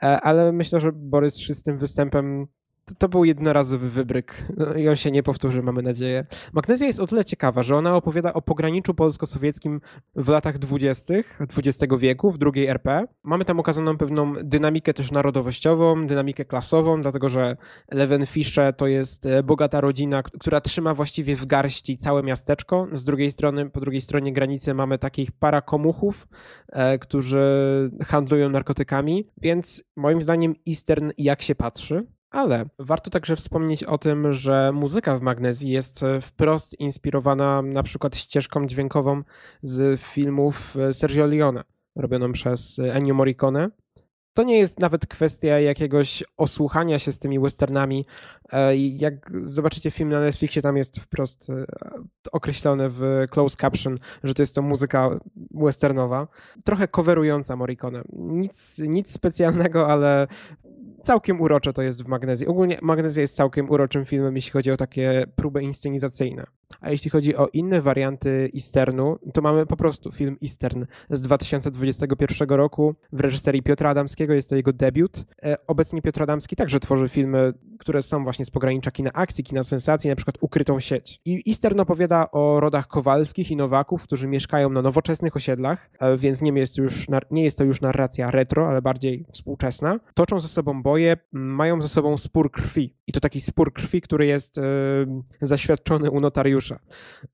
[0.00, 2.46] Ale myślę, że Borys Szyc tym występem
[2.98, 6.26] to, był jednorazowy wybryk no, i on się nie powtórzy, mamy nadzieję.
[6.52, 9.80] Magnezja jest o tyle ciekawa, że ona opowiada o pograniczu polsko-sowieckim
[10.16, 13.06] w latach dwudziestych XX wieku, w drugiej RP.
[13.22, 17.56] Mamy tam okazaną pewną dynamikę też narodowościową, dynamikę klasową, dlatego że
[17.92, 22.86] Levenfisze to jest e, bogata rodzina, która trzyma właściwie w garści całe miasteczko.
[22.92, 26.28] Z drugiej strony, po drugiej stronie granicy mamy takich parakomuchów,
[26.68, 27.40] e, którzy
[28.04, 34.32] handlują narkotykami, więc moim zdaniem Eastern jak się patrzy, ale warto także wspomnieć o tym,
[34.32, 39.22] że muzyka w Magnezji jest wprost inspirowana na przykład ścieżką dźwiękową
[39.62, 41.64] z filmów Sergio Leone,
[41.96, 43.70] robioną przez Ennio Morricone.
[44.34, 48.06] to nie jest nawet kwestia jakiegoś osłuchania się z tymi westernami.
[48.52, 51.66] E, jak zobaczycie film na Netflixie, tam jest wprost e,
[52.32, 55.10] określone w close caption, że to jest to muzyka
[55.50, 56.28] westernowa.
[56.64, 58.02] Trochę coverująca Morricone.
[58.12, 60.26] Nic, nic specjalnego, ale
[61.06, 62.46] całkiem urocze to jest w Magnezji.
[62.46, 66.46] Ogólnie Magnezja jest całkiem uroczym filmem, jeśli chodzi o takie próby inscenizacyjne.
[66.80, 72.48] A jeśli chodzi o inne warianty Easternu, to mamy po prostu film Eastern z 2021
[72.48, 74.34] roku w reżyserii Piotra Adamskiego.
[74.34, 75.24] Jest to jego debiut.
[75.42, 79.62] E, obecnie Piotr Adamski także tworzy filmy, które są właśnie z pogranicza kina akcji, kina
[79.62, 81.20] sensacji, na przykład Ukrytą sieć.
[81.24, 86.42] I Eastern opowiada o rodach Kowalskich i Nowaków, którzy mieszkają na nowoczesnych osiedlach, e, więc
[86.42, 90.00] nie jest, już, nie jest to już narracja retro, ale bardziej współczesna.
[90.14, 90.95] Toczą ze sobą boje,
[91.32, 92.96] mają ze sobą spór krwi.
[93.06, 94.62] I to taki spór krwi, który jest e,
[95.40, 96.78] zaświadczony u notariusza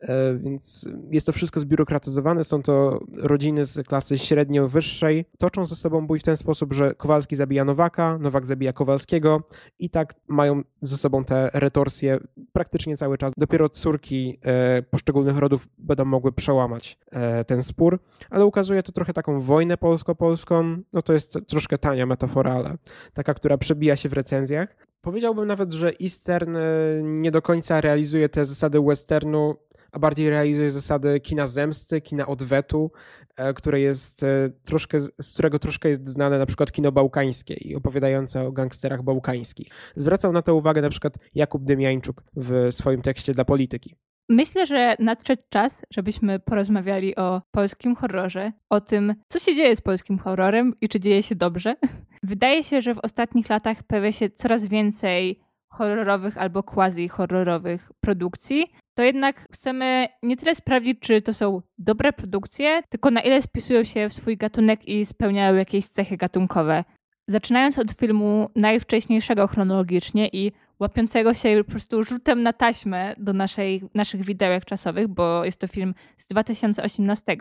[0.01, 2.45] E, więc jest to wszystko zbiurokratyzowane.
[2.45, 5.25] Są to rodziny z klasy średnio-wyższej.
[5.39, 9.43] Toczą ze sobą bój w ten sposób, że Kowalski zabija Nowaka, Nowak zabija Kowalskiego
[9.79, 12.19] i tak mają ze sobą te retorsje
[12.53, 13.33] praktycznie cały czas.
[13.37, 16.99] Dopiero córki e, poszczególnych rodów będą mogły przełamać
[17.47, 17.99] ten spór,
[18.31, 20.77] ale ukazuje to trochę taką wojnę polsko-polską.
[20.93, 22.77] No to jest troszkę tania metafora, ale
[23.15, 24.77] taka, która przebija się w recenzjach.
[25.01, 26.61] Powiedziałbym nawet, że Eastern e,
[27.03, 29.57] nie do końca realizuje te zasady westernu,
[29.93, 32.91] a bardziej realizuje zasady kina zemsty, kina odwetu,
[33.37, 37.75] e, które jest e, troszkę, z którego troszkę jest znane na przykład kino bałkańskie i
[37.77, 39.69] opowiadające o gangsterach bałkańskich.
[39.97, 43.97] Zwracał na to uwagę na przykład Jakub Demiańczuk w swoim tekście dla polityki.
[44.29, 49.81] Myślę, że nadszedł czas, żebyśmy porozmawiali o polskim horrorze, o tym, co się dzieje z
[49.81, 51.77] polskim horrorem i czy dzieje się dobrze.
[52.23, 58.67] Wydaje się, że w ostatnich latach pojawia się coraz więcej horrorowych albo quasi-horrorowych produkcji.
[58.95, 63.85] To jednak chcemy nie tyle sprawdzić, czy to są dobre produkcje, tylko na ile spisują
[63.85, 66.85] się w swój gatunek i spełniają jakieś cechy gatunkowe.
[67.29, 73.83] Zaczynając od filmu najwcześniejszego chronologicznie i łapiącego się po prostu rzutem na taśmę do naszej,
[73.95, 77.37] naszych widełek czasowych, bo jest to film z 2018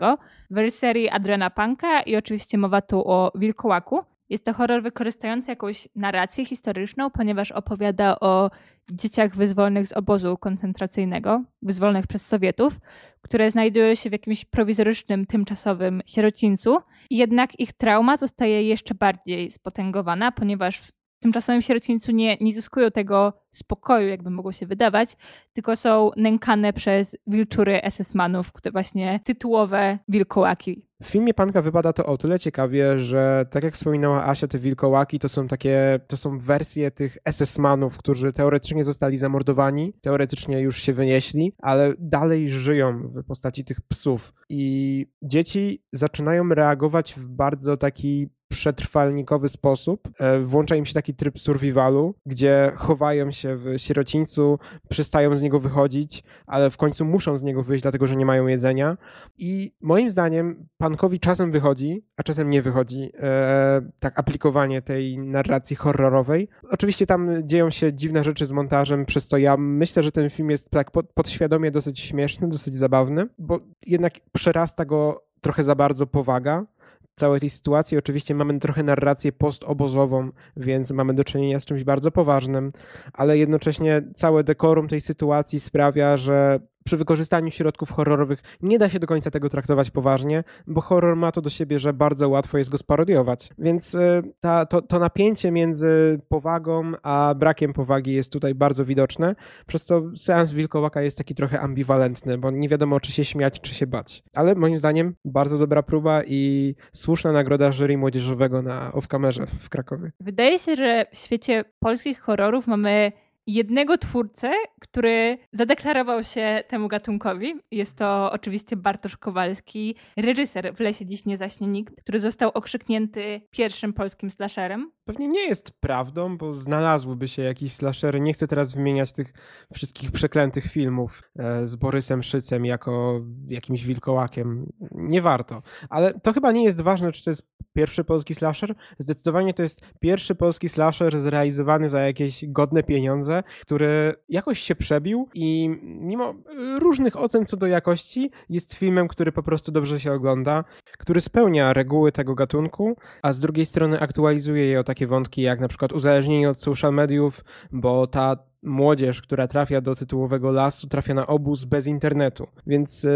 [0.50, 1.08] w reżyserii
[1.54, 4.04] Panka i oczywiście mowa tu o Wilkołaku.
[4.30, 8.50] Jest to horror wykorzystujący jakąś narrację historyczną, ponieważ opowiada o
[8.90, 12.80] dzieciach wyzwolonych z obozu koncentracyjnego, wyzwolonych przez Sowietów,
[13.22, 16.78] które znajdują się w jakimś prowizorycznym, tymczasowym sierocińcu.
[17.10, 23.32] Jednak ich trauma zostaje jeszcze bardziej spotęgowana, ponieważ w tymczasowym sierocińcu nie, nie zyskują tego
[23.50, 25.16] spokoju, jakby mogło się wydawać,
[25.52, 30.86] tylko są nękane przez wilczury SS-manów, które właśnie tytułowe wilkołaki.
[31.02, 35.18] W filmie Panka wypada to o tyle ciekawie, że tak jak wspominała Asia, te wilkołaki
[35.18, 40.92] to są takie, to są wersje tych SS-manów, którzy teoretycznie zostali zamordowani, teoretycznie już się
[40.92, 44.32] wynieśli, ale dalej żyją w postaci tych psów.
[44.48, 50.08] I dzieci zaczynają reagować w bardzo taki przetrwalnikowy sposób.
[50.18, 55.60] E, włącza im się taki tryb survivalu, gdzie chowają się w sierocińcu, przestają z niego
[55.60, 58.96] wychodzić, ale w końcu muszą z niego wyjść, dlatego że nie mają jedzenia.
[59.38, 65.76] I moim zdaniem Pankowi czasem wychodzi, a czasem nie wychodzi e, tak aplikowanie tej narracji
[65.76, 66.48] horrorowej.
[66.70, 70.50] Oczywiście tam dzieją się dziwne rzeczy z montażem, przez to ja myślę, że ten film
[70.50, 76.66] jest tak podświadomie dosyć śmieszny, dosyć zabawny, bo jednak przerasta go trochę za bardzo powaga
[77.16, 77.98] całej tej sytuacji.
[77.98, 82.72] Oczywiście mamy trochę narrację postobozową, więc mamy do czynienia z czymś bardzo poważnym,
[83.12, 88.98] ale jednocześnie całe dekorum tej sytuacji sprawia, że przy wykorzystaniu środków horrorowych nie da się
[88.98, 92.70] do końca tego traktować poważnie, bo horror ma to do siebie, że bardzo łatwo jest
[92.70, 93.50] go sparodiować.
[93.58, 99.34] Więc e, ta, to, to napięcie między powagą a brakiem powagi jest tutaj bardzo widoczne,
[99.66, 103.74] przez co seans Wilkołaka jest taki trochę ambiwalentny, bo nie wiadomo, czy się śmiać, czy
[103.74, 104.22] się bać.
[104.34, 110.10] Ale moim zdaniem bardzo dobra próba i słuszna nagroda jury młodzieżowego na Off-Kamerze w Krakowie.
[110.20, 113.12] Wydaje się, że w świecie polskich horrorów mamy
[113.46, 117.54] jednego twórcę, który zadeklarował się temu gatunkowi.
[117.70, 123.40] Jest to oczywiście Bartosz Kowalski, reżyser W lesie dziś nie zaśnie nikt, który został okrzyknięty
[123.50, 124.92] pierwszym polskim slasherem.
[125.04, 128.20] Pewnie nie jest prawdą, bo znalazłyby się jakieś slashery.
[128.20, 129.32] Nie chcę teraz wymieniać tych
[129.74, 134.66] wszystkich przeklętych filmów e, z Borysem Szycem jako jakimś wilkołakiem.
[134.94, 135.62] Nie warto.
[135.90, 138.74] Ale to chyba nie jest ważne, czy to jest pierwszy polski slasher.
[138.98, 145.28] Zdecydowanie to jest pierwszy polski slasher zrealizowany za jakieś godne pieniądze, który jakoś się przebił
[145.34, 146.34] i mimo
[146.78, 150.64] różnych ocen co do jakości jest filmem, który po prostu dobrze się ogląda,
[150.98, 155.60] który spełnia reguły tego gatunku, a z drugiej strony aktualizuje je o takie wątki jak
[155.60, 161.14] na przykład uzależnienie od social mediów, bo ta młodzież, która trafia do tytułowego lasu, trafia
[161.14, 162.46] na obóz bez internetu.
[162.66, 163.08] Więc e,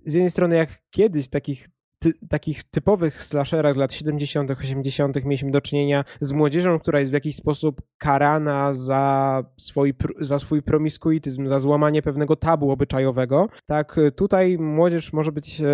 [0.00, 1.68] z jednej strony, jak kiedyś takich
[2.04, 5.24] ty, takich typowych slasherach z lat 70., 80.
[5.24, 10.62] mieliśmy do czynienia z młodzieżą, która jest w jakiś sposób karana za swój, za swój
[10.62, 13.48] promiskuityzm, za złamanie pewnego tabu obyczajowego.
[13.66, 15.64] Tak, tutaj młodzież może być e,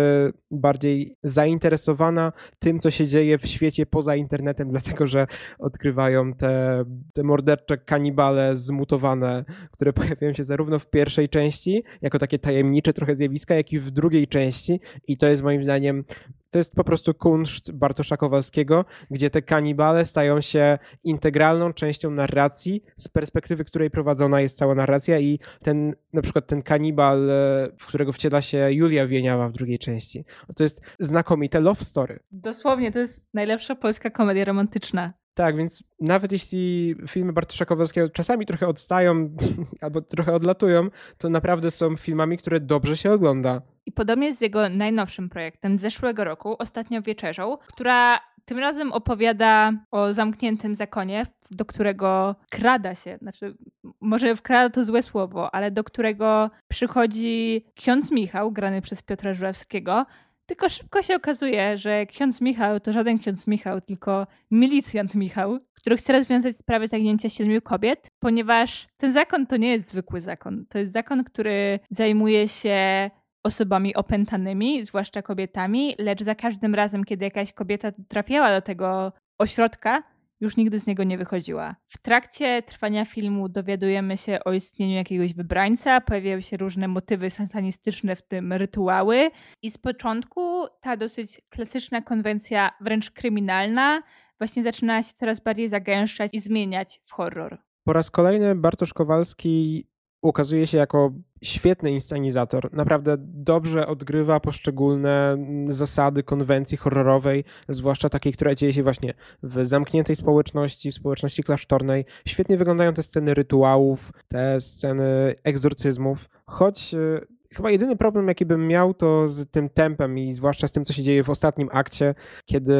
[0.51, 5.27] bardziej zainteresowana tym, co się dzieje w świecie poza internetem, dlatego że
[5.59, 12.39] odkrywają te, te mordercze kanibale zmutowane, które pojawiają się zarówno w pierwszej części, jako takie
[12.39, 14.79] tajemnicze trochę zjawiska, jak i w drugiej części.
[15.07, 16.03] I to jest moim zdaniem
[16.51, 22.83] to jest po prostu kunszt Bartosza Kowalskiego, gdzie te kanibale stają się integralną częścią narracji,
[22.97, 27.85] z perspektywy której prowadzona jest cała narracja i ten, na przykład ten kanibal, e, w
[27.85, 30.25] którego wciela się Julia Wieniawa w drugiej części.
[30.55, 32.19] To jest znakomite love story.
[32.31, 35.13] Dosłownie, to jest najlepsza polska komedia romantyczna.
[35.41, 39.29] Tak, więc nawet jeśli filmy Bartosza Kowalskiego czasami trochę odstają
[39.81, 43.61] albo trochę odlatują, to naprawdę są filmami, które dobrze się ogląda.
[43.85, 49.71] I podobnie z jego najnowszym projektem z zeszłego roku, Ostatnio Wieczerzą, która tym razem opowiada
[49.91, 53.55] o zamkniętym zakonie, do którego krada się, znaczy
[54.01, 60.05] może wkrada to złe słowo, ale do którego przychodzi ksiądz Michał, grany przez Piotra Żurawskiego,
[60.51, 65.97] tylko szybko się okazuje, że ksiądz Michał to żaden ksiądz Michał, tylko milicjant Michał, który
[65.97, 70.65] chce rozwiązać sprawę zaginięcia siedmiu kobiet, ponieważ ten zakon to nie jest zwykły zakon.
[70.69, 73.09] To jest zakon, który zajmuje się
[73.43, 80.03] osobami opętanymi, zwłaszcza kobietami, lecz za każdym razem, kiedy jakaś kobieta trafiała do tego ośrodka,
[80.41, 81.75] już nigdy z niego nie wychodziła.
[81.85, 88.15] W trakcie trwania filmu dowiadujemy się o istnieniu jakiegoś wybrańca, pojawiają się różne motywy satanistyczne,
[88.15, 94.03] w tym rytuały, i z początku ta dosyć klasyczna konwencja, wręcz kryminalna,
[94.37, 97.57] właśnie zaczyna się coraz bardziej zagęszczać i zmieniać w horror.
[97.83, 99.87] Po raz kolejny Bartosz Kowalski
[100.21, 102.73] ukazuje się jako świetny inscenizator.
[102.73, 110.15] Naprawdę dobrze odgrywa poszczególne zasady konwencji horrorowej, zwłaszcza takiej, która dzieje się właśnie w zamkniętej
[110.15, 112.05] społeczności, w społeczności klasztornej.
[112.27, 117.21] Świetnie wyglądają te sceny rytuałów, te sceny egzorcyzmów, choć e,
[117.53, 120.93] chyba jedyny problem, jaki bym miał, to z tym tempem i zwłaszcza z tym, co
[120.93, 122.73] się dzieje w ostatnim akcie, kiedy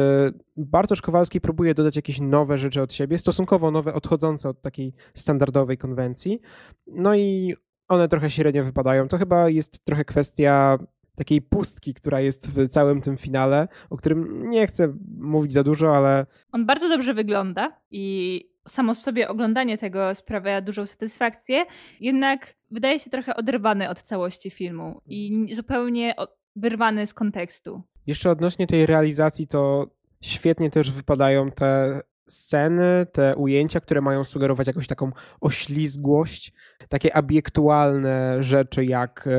[0.56, 5.78] Bartosz Kowalski próbuje dodać jakieś nowe rzeczy od siebie, stosunkowo nowe, odchodzące od takiej standardowej
[5.78, 6.40] konwencji.
[6.86, 7.56] No i
[7.88, 9.08] one trochę średnio wypadają.
[9.08, 10.78] To chyba jest trochę kwestia
[11.16, 15.96] takiej pustki, która jest w całym tym finale, o którym nie chcę mówić za dużo,
[15.96, 16.26] ale.
[16.52, 21.64] On bardzo dobrze wygląda i samo w sobie oglądanie tego sprawia dużą satysfakcję,
[22.00, 26.14] jednak wydaje się trochę oderwany od całości filmu i zupełnie
[26.56, 27.82] wyrwany z kontekstu.
[28.06, 29.86] Jeszcze odnośnie tej realizacji, to
[30.20, 32.00] świetnie też wypadają te
[32.32, 36.52] sceny, te ujęcia, które mają sugerować jakąś taką oślizgłość,
[36.88, 39.30] takie obiektualne rzeczy jak e,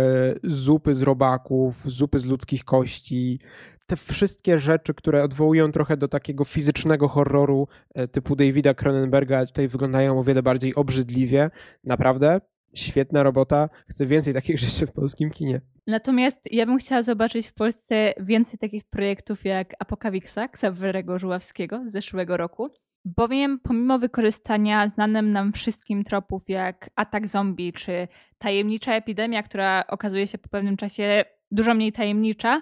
[0.44, 3.40] zupy z robaków, zupy z ludzkich kości,
[3.88, 9.68] te wszystkie rzeczy, które odwołują trochę do takiego fizycznego horroru e, typu Davida Cronenberga, tutaj
[9.68, 11.50] wyglądają o wiele bardziej obrzydliwie.
[11.84, 12.42] Naprawdę
[12.74, 13.70] świetna robota.
[13.90, 15.62] Chcę więcej takich rzeczy w polskim kinie.
[15.88, 21.92] Natomiast ja bym chciała zobaczyć w Polsce więcej takich projektów jak Apokawiksa Ksawerego Żuławskiego z
[21.92, 22.70] zeszłego roku,
[23.06, 30.28] bowiem pomimo wykorzystania znanym nam wszystkim tropów jak atak zombie czy tajemnicza epidemia, która okazuje
[30.28, 32.62] się po pewnym czasie dużo mniej tajemnicza,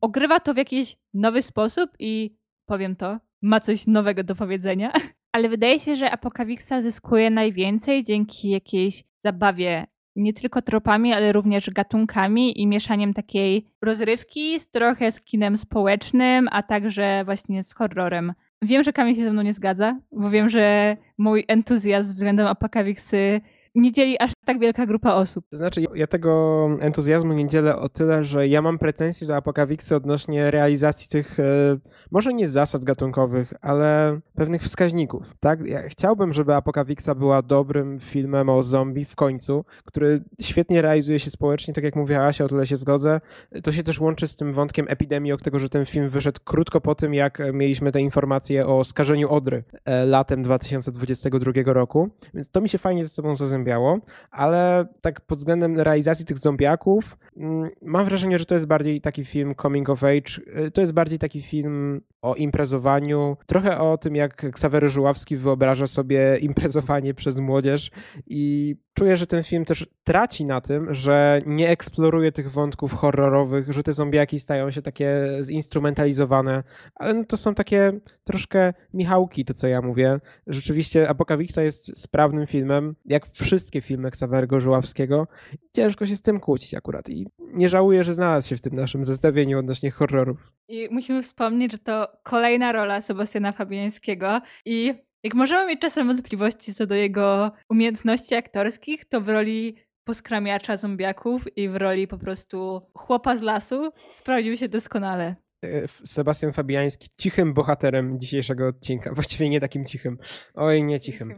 [0.00, 4.92] ogrywa to w jakiś nowy sposób i powiem to, ma coś nowego do powiedzenia.
[5.32, 11.70] Ale wydaje się, że Apokawiksa zyskuje najwięcej dzięki jakiejś zabawie nie tylko tropami, ale również
[11.70, 18.32] gatunkami i mieszaniem takiej rozrywki z trochę z kinem społecznym, a także właśnie z horrorem.
[18.62, 23.40] Wiem, że Kamil się ze mną nie zgadza, bo wiem, że mój entuzjazm względem Apokawixy
[23.74, 25.44] nie dzieli aż tak wielka grupa osób.
[25.50, 29.96] To znaczy, ja tego entuzjazmu nie dzielę o tyle, że ja mam pretensje do Apokawiksy
[29.96, 31.78] odnośnie realizacji tych, e,
[32.10, 35.34] może nie zasad gatunkowych, ale pewnych wskaźników.
[35.40, 35.66] Tak?
[35.66, 41.30] Ja chciałbym, żeby Apokawiksa była dobrym filmem o zombie w końcu, który świetnie realizuje się
[41.30, 43.20] społecznie, tak jak mówiła Asia, o tyle się zgodzę.
[43.62, 46.80] To się też łączy z tym wątkiem epidemii, o tego, że ten film wyszedł krótko
[46.80, 52.60] po tym, jak mieliśmy te informacje o skażeniu Odry e, latem 2022 roku, więc to
[52.60, 58.04] mi się fajnie ze sobą zazębiało ale tak pod względem realizacji tych zombiaków mm, mam
[58.04, 61.42] wrażenie, że to jest bardziej taki film coming of age, y, to jest bardziej taki
[61.42, 67.90] film o imprezowaniu, trochę o tym, jak Ksawery Żuławski wyobraża sobie imprezowanie przez młodzież
[68.26, 73.72] i czuję, że ten film też traci na tym, że nie eksploruje tych wątków horrorowych,
[73.72, 76.62] że te zombiaki stają się takie zinstrumentalizowane,
[76.94, 77.92] ale no to są takie
[78.24, 80.20] troszkę Michałki, to co ja mówię.
[80.46, 85.26] Rzeczywiście Apokawixa jest sprawnym filmem, jak wszystkie filmy Ksawerego Żuławskiego.
[85.72, 89.04] Ciężko się z tym kłócić akurat i nie żałuję, że znalazł się w tym naszym
[89.04, 90.52] zestawieniu odnośnie horrorów.
[90.68, 94.94] I musimy wspomnieć, że to kolejna rola Sebastiana Fabiańskiego i
[95.24, 101.56] jak możemy mieć czasem wątpliwości co do jego umiejętności aktorskich, to w roli poskramiacza zombiaków
[101.56, 105.36] i w roli po prostu chłopa z lasu sprawdził się doskonale.
[105.64, 109.12] E, Sebastian Fabiański cichym bohaterem dzisiejszego odcinka.
[109.14, 110.18] Właściwie nie takim cichym.
[110.54, 111.34] Oj, nie cichym.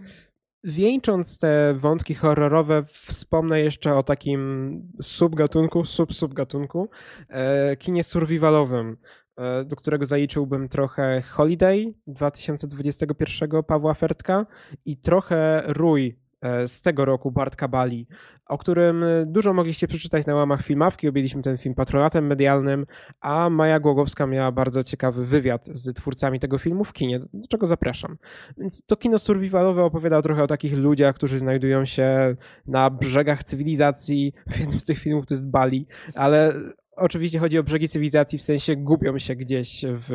[0.64, 6.88] Wieńcząc te wątki horrorowe, wspomnę jeszcze o takim subgatunku, sub-subgatunku,
[7.28, 8.96] e, kinie survivalowym.
[9.42, 14.46] E, do którego zaliczyłbym trochę Holiday 2021 Pawła Fertka
[14.84, 18.06] i trochę Rój e, z tego roku Bartka Bali,
[18.46, 21.08] o którym dużo mogliście przeczytać na łamach filmawki.
[21.08, 22.86] Objęliśmy ten film patronatem medialnym,
[23.20, 27.66] a Maja Głogowska miała bardzo ciekawy wywiad z twórcami tego filmu w kinie, do czego
[27.66, 28.16] zapraszam.
[28.58, 32.36] Więc to kino survivalowe opowiada trochę o takich ludziach, którzy znajdują się
[32.66, 34.34] na brzegach cywilizacji.
[34.50, 36.54] W jednym z tych filmów to jest Bali, ale
[36.96, 40.08] Oczywiście chodzi o brzegi cywilizacji, w sensie gubią się gdzieś w,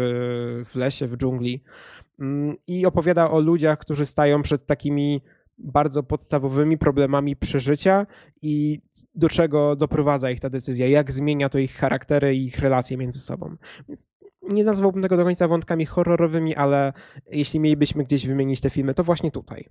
[0.66, 1.64] w lesie, w dżungli.
[2.20, 5.22] Mm, I opowiada o ludziach, którzy stają przed takimi
[5.58, 8.06] bardzo podstawowymi problemami przeżycia
[8.42, 8.82] i
[9.16, 13.20] do czego doprowadza ich ta decyzja, jak zmienia to ich charaktery i ich relacje między
[13.20, 13.56] sobą.
[13.88, 14.08] Więc
[14.42, 16.94] nie nazwałbym tego do końca wątkami horrorowymi, ale
[17.32, 19.70] jeśli mielibyśmy gdzieś wymienić te filmy, to właśnie tutaj.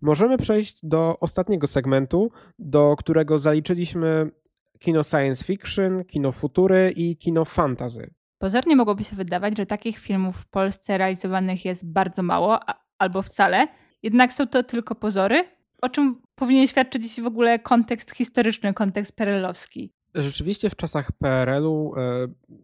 [0.00, 4.30] Możemy przejść do ostatniego segmentu, do którego zaliczyliśmy
[4.78, 8.14] kino science fiction, kino futury i kino fantasy.
[8.38, 12.60] Pozornie mogłoby się wydawać, że takich filmów w Polsce realizowanych jest bardzo mało
[12.98, 13.68] albo wcale,
[14.02, 15.44] jednak są to tylko pozory,
[15.82, 19.92] o czym powinien świadczyć w ogóle kontekst historyczny, kontekst perelowski.
[20.14, 22.00] Rzeczywiście w czasach PRL-u e,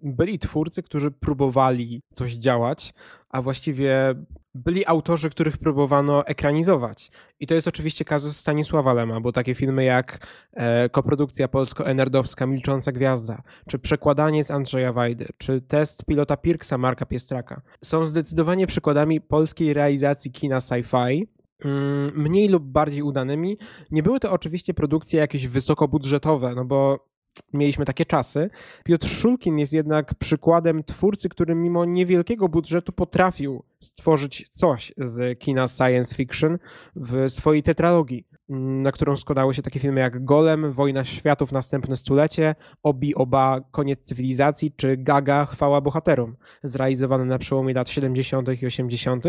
[0.03, 2.95] byli twórcy, którzy próbowali coś działać,
[3.29, 4.15] a właściwie
[4.55, 7.11] byli autorzy, których próbowano ekranizować.
[7.41, 12.93] I to jest oczywiście kazus Stanisława Lema, bo takie filmy jak e, koprodukcja polsko-enerdowska Milcząca
[12.93, 19.21] Gwiazda, czy Przekładanie z Andrzeja Wajdy, czy Test pilota Pirksa Marka Piestraka są zdecydowanie przykładami
[19.21, 21.27] polskiej realizacji kina sci-fi,
[21.65, 23.59] mm, mniej lub bardziej udanymi.
[23.91, 27.10] Nie były to oczywiście produkcje jakieś wysokobudżetowe, no bo
[27.53, 28.51] mieliśmy takie czasy.
[28.85, 35.67] Piotr Szulkin jest jednak przykładem twórcy, który mimo niewielkiego budżetu potrafił stworzyć coś z kina
[35.69, 36.59] science fiction
[36.97, 42.55] w swojej tetralogii, na którą składały się takie filmy jak Golem, Wojna Światów, Następne Stulecie,
[42.83, 48.63] Obi, Oba, Koniec Cywilizacji czy Gaga, Chwała Bohaterom, zrealizowane na przełomie lat 70.
[48.63, 49.25] i 80.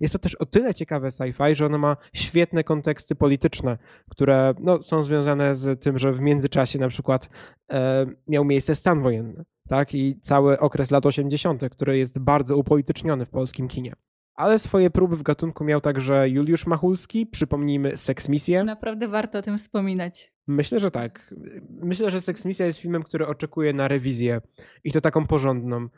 [0.00, 3.78] Jest to też o tyle ciekawe sci-fi, że ono ma świetne konteksty polityczne,
[4.10, 7.28] które no, są związane z tym, że w międzyczasie na przykład
[7.72, 9.94] e, miał miejsce stan wojenny tak?
[9.94, 13.92] I cały okres lat 80., który jest bardzo upolityczniony w polskim kinie.
[14.34, 18.64] Ale swoje próby w gatunku miał także Juliusz Machulski, przypomnijmy Seksmisję.
[18.64, 20.32] Naprawdę warto o tym wspominać.
[20.46, 21.34] Myślę, że tak.
[21.68, 24.40] Myślę, że Seksmisja jest filmem, który oczekuje na rewizję
[24.84, 25.88] i to taką porządną.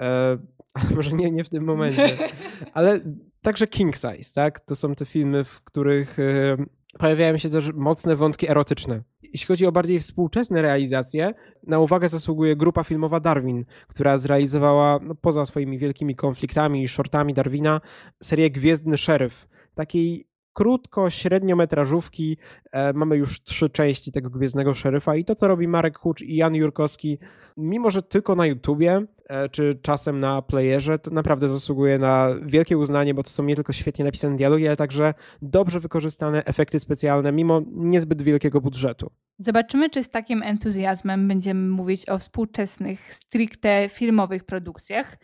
[0.00, 0.38] E,
[0.96, 2.18] może nie, nie w tym momencie,
[2.74, 3.00] ale
[3.42, 4.60] także King Size, tak?
[4.60, 6.56] To są te filmy, w których e,
[6.98, 9.02] pojawiają się też mocne wątki erotyczne.
[9.22, 11.34] Jeśli chodzi o bardziej współczesne realizacje,
[11.66, 17.34] na uwagę zasługuje grupa filmowa Darwin, która zrealizowała no, poza swoimi wielkimi konfliktami i shortami
[17.34, 17.80] Darwina
[18.22, 19.48] serię Gwiezdny Szeryf.
[19.74, 22.36] Takiej krótko, średniometrażówki.
[22.72, 26.36] E, mamy już trzy części tego Gwiezdnego Szeryfa i to, co robi Marek Hucz i
[26.36, 27.18] Jan Jurkowski,
[27.56, 29.06] mimo że tylko na YouTubie,
[29.50, 33.72] czy czasem na playerze, to naprawdę zasługuje na wielkie uznanie, bo to są nie tylko
[33.72, 39.10] świetnie napisane dialogi, ale także dobrze wykorzystane efekty specjalne, mimo niezbyt wielkiego budżetu.
[39.38, 45.18] Zobaczymy, czy z takim entuzjazmem będziemy mówić o współczesnych, stricte filmowych produkcjach.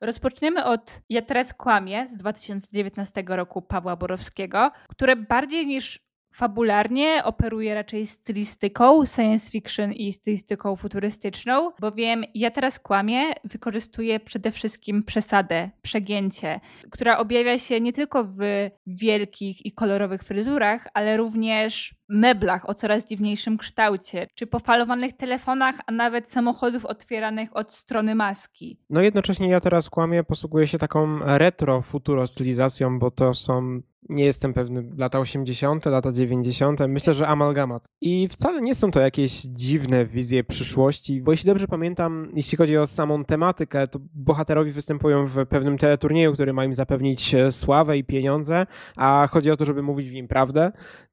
[0.00, 7.74] Rozpoczniemy od Ja teraz kłamie z 2019 roku Pawła Borowskiego, które bardziej niż fabularnie operuje
[7.74, 15.70] raczej stylistyką science fiction i stylistyką futurystyczną, bowiem ja teraz kłamię, wykorzystuję przede wszystkim przesadę,
[15.82, 16.60] przegięcie,
[16.90, 18.38] która objawia się nie tylko w
[18.86, 25.92] wielkich i kolorowych fryzurach, ale również meblach o coraz dziwniejszym kształcie, czy pofalowanych telefonach, a
[25.92, 28.78] nawet samochodów otwieranych od strony maski.
[28.90, 34.24] No jednocześnie ja teraz kłamię, posługuję się taką retro futuro stylizacją, bo to są nie
[34.24, 37.84] jestem pewny, lata 80., lata 90., myślę, że amalgamat.
[38.00, 42.78] I wcale nie są to jakieś dziwne wizje przyszłości, bo jeśli dobrze pamiętam, jeśli chodzi
[42.78, 48.04] o samą tematykę, to bohaterowie występują w pewnym teleturnieju, który ma im zapewnić sławę i
[48.04, 51.09] pieniądze, a chodzi o to, żeby mówić w nim prawdę E,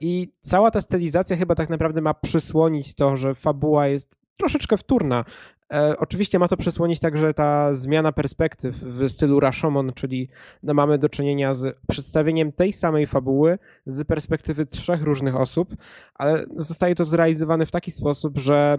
[0.00, 5.24] I cała ta stylizacja chyba tak naprawdę ma przysłonić to, że fabuła jest troszeczkę wtórna.
[5.72, 10.28] E, oczywiście ma to przesłonić także ta zmiana perspektyw w stylu Rashomon, czyli
[10.62, 15.76] no mamy do czynienia z przedstawieniem tej samej fabuły z perspektywy trzech różnych osób,
[16.14, 18.76] ale zostaje to zrealizowane w taki sposób, że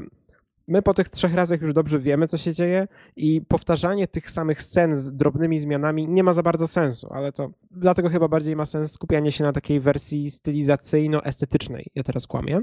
[0.67, 4.61] my po tych trzech razach już dobrze wiemy, co się dzieje i powtarzanie tych samych
[4.61, 8.65] scen z drobnymi zmianami nie ma za bardzo sensu, ale to dlatego chyba bardziej ma
[8.65, 11.85] sens skupianie się na takiej wersji stylizacyjno-estetycznej.
[11.95, 12.61] Ja teraz kłamię.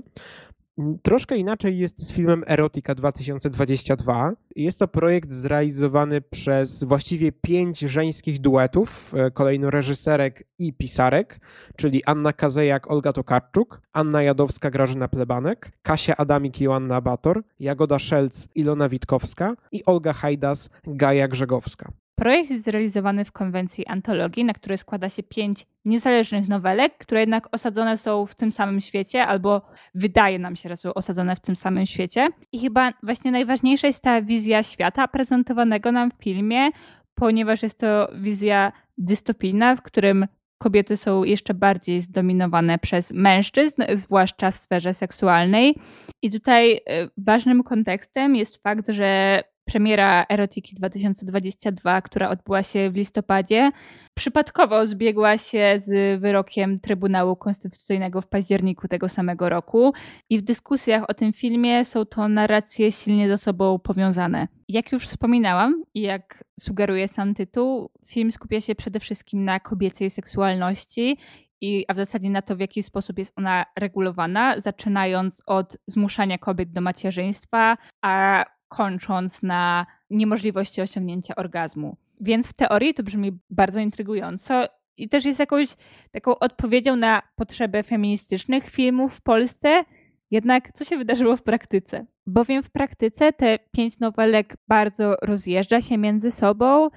[1.02, 4.32] Troszkę inaczej jest z filmem Erotika 2022.
[4.56, 11.40] Jest to projekt zrealizowany przez właściwie pięć żeńskich duetów, e, kolejno reżyserek i pisarek,
[11.76, 18.48] czyli Anna Kazejak, Olga Tokarczuk, Anna Jadowska, Grażyna Plebanek, Kasia Adamik, Joanna Bator, Jagoda Szelc,
[18.54, 21.92] Ilona Witkowska i Olga Hajdas, Gaja Grzegowska.
[22.20, 27.48] Projekt jest zrealizowany w konwencji antologii, na której składa się pięć niezależnych nowelek, które jednak
[27.52, 29.62] osadzone są w tym samym świecie, albo
[29.94, 32.28] wydaje nam się, że są osadzone w tym samym świecie.
[32.52, 36.70] I chyba właśnie najważniejsza jest ta wizja świata prezentowanego nam w filmie,
[37.14, 40.26] ponieważ jest to wizja dystopijna, w którym
[40.58, 45.74] kobiety są jeszcze bardziej zdominowane przez mężczyzn, zwłaszcza w sferze seksualnej.
[46.22, 46.80] I tutaj y,
[47.16, 53.70] ważnym kontekstem jest fakt, że premiera Erotiki 2022, która odbyła się w listopadzie,
[54.14, 59.92] przypadkowo zbiegła się z wyrokiem Trybunału Konstytucyjnego w październiku tego samego roku
[60.30, 64.48] i w dyskusjach o tym filmie są to narracje silnie ze sobą powiązane.
[64.68, 70.10] Jak już wspominałam i jak sugeruje sam tytuł, film skupia się przede wszystkim na kobiecej
[70.10, 71.18] seksualności
[71.60, 76.38] i, a w zasadzie na to, w jaki sposób jest ona regulowana, zaczynając od zmuszania
[76.38, 81.96] kobiet do macierzyństwa, a kończąc na niemożliwości osiągnięcia orgazmu.
[82.20, 84.64] Więc w teorii to brzmi bardzo intrygująco
[84.96, 85.68] i też jest jakąś
[86.10, 89.84] taką odpowiedzią na potrzeby feministycznych filmów w Polsce.
[90.30, 92.06] Jednak co się wydarzyło w praktyce?
[92.26, 96.88] Bowiem w praktyce te pięć nowelek bardzo rozjeżdża się między sobą,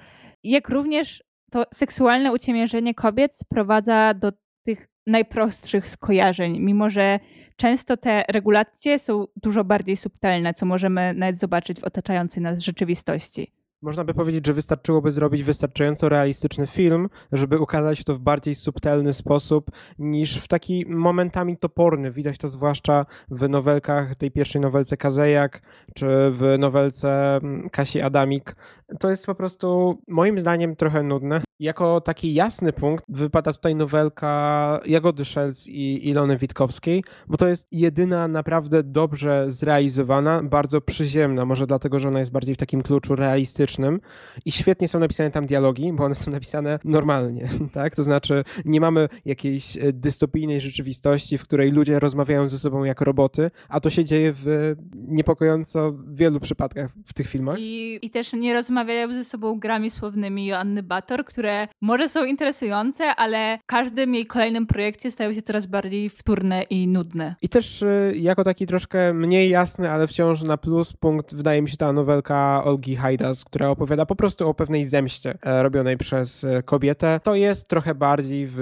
[0.44, 4.32] jak również to seksualne uciemiężenie kobiet sprowadza do
[4.66, 7.20] tych najprostszych skojarzeń, mimo że
[7.56, 13.52] często te regulacje są dużo bardziej subtelne, co możemy nawet zobaczyć w otaczającej nas rzeczywistości.
[13.84, 19.12] Można by powiedzieć, że wystarczyłoby zrobić wystarczająco realistyczny film, żeby ukazać to w bardziej subtelny
[19.12, 22.10] sposób niż w taki momentami toporny.
[22.10, 25.62] Widać to zwłaszcza w nowelkach, tej pierwszej nowelce Kazejak,
[25.94, 28.56] czy w nowelce mm, Kasi Adamik.
[29.00, 31.43] To jest po prostu moim zdaniem trochę nudne.
[31.60, 37.68] Jako taki jasny punkt wypada tutaj nowelka Jagody Szelc i Ilony Witkowskiej, bo to jest
[37.72, 43.16] jedyna naprawdę dobrze zrealizowana, bardzo przyziemna, może dlatego, że ona jest bardziej w takim kluczu
[43.16, 44.00] realistycznym
[44.44, 47.96] i świetnie są napisane tam dialogi, bo one są napisane normalnie, tak?
[47.96, 53.00] To znaczy nie mamy jakiejś e, dystopijnej rzeczywistości, w której ludzie rozmawiają ze sobą jak
[53.00, 57.58] roboty, a to się dzieje w niepokojąco wielu przypadkach w tych filmach.
[57.58, 62.24] I, i też nie rozmawiają ze sobą grami słownymi Joanny Bator, które które może są
[62.24, 67.34] interesujące, ale w każdym jej kolejnym projekcie stają się coraz bardziej wtórne i nudne.
[67.42, 71.68] I też y, jako taki troszkę mniej jasny, ale wciąż na plus punkt wydaje mi
[71.68, 76.44] się ta nowelka Olgi Hajdas, która opowiada po prostu o pewnej zemście e, robionej przez
[76.44, 77.20] e, kobietę.
[77.22, 78.56] To jest trochę bardziej w,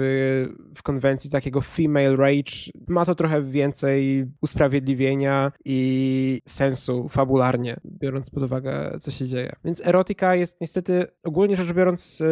[0.75, 2.71] w konwencji takiego female rage.
[2.87, 9.55] Ma to trochę więcej usprawiedliwienia i sensu fabularnie, biorąc pod uwagę, co się dzieje.
[9.65, 12.23] Więc erotyka jest niestety, ogólnie rzecz biorąc,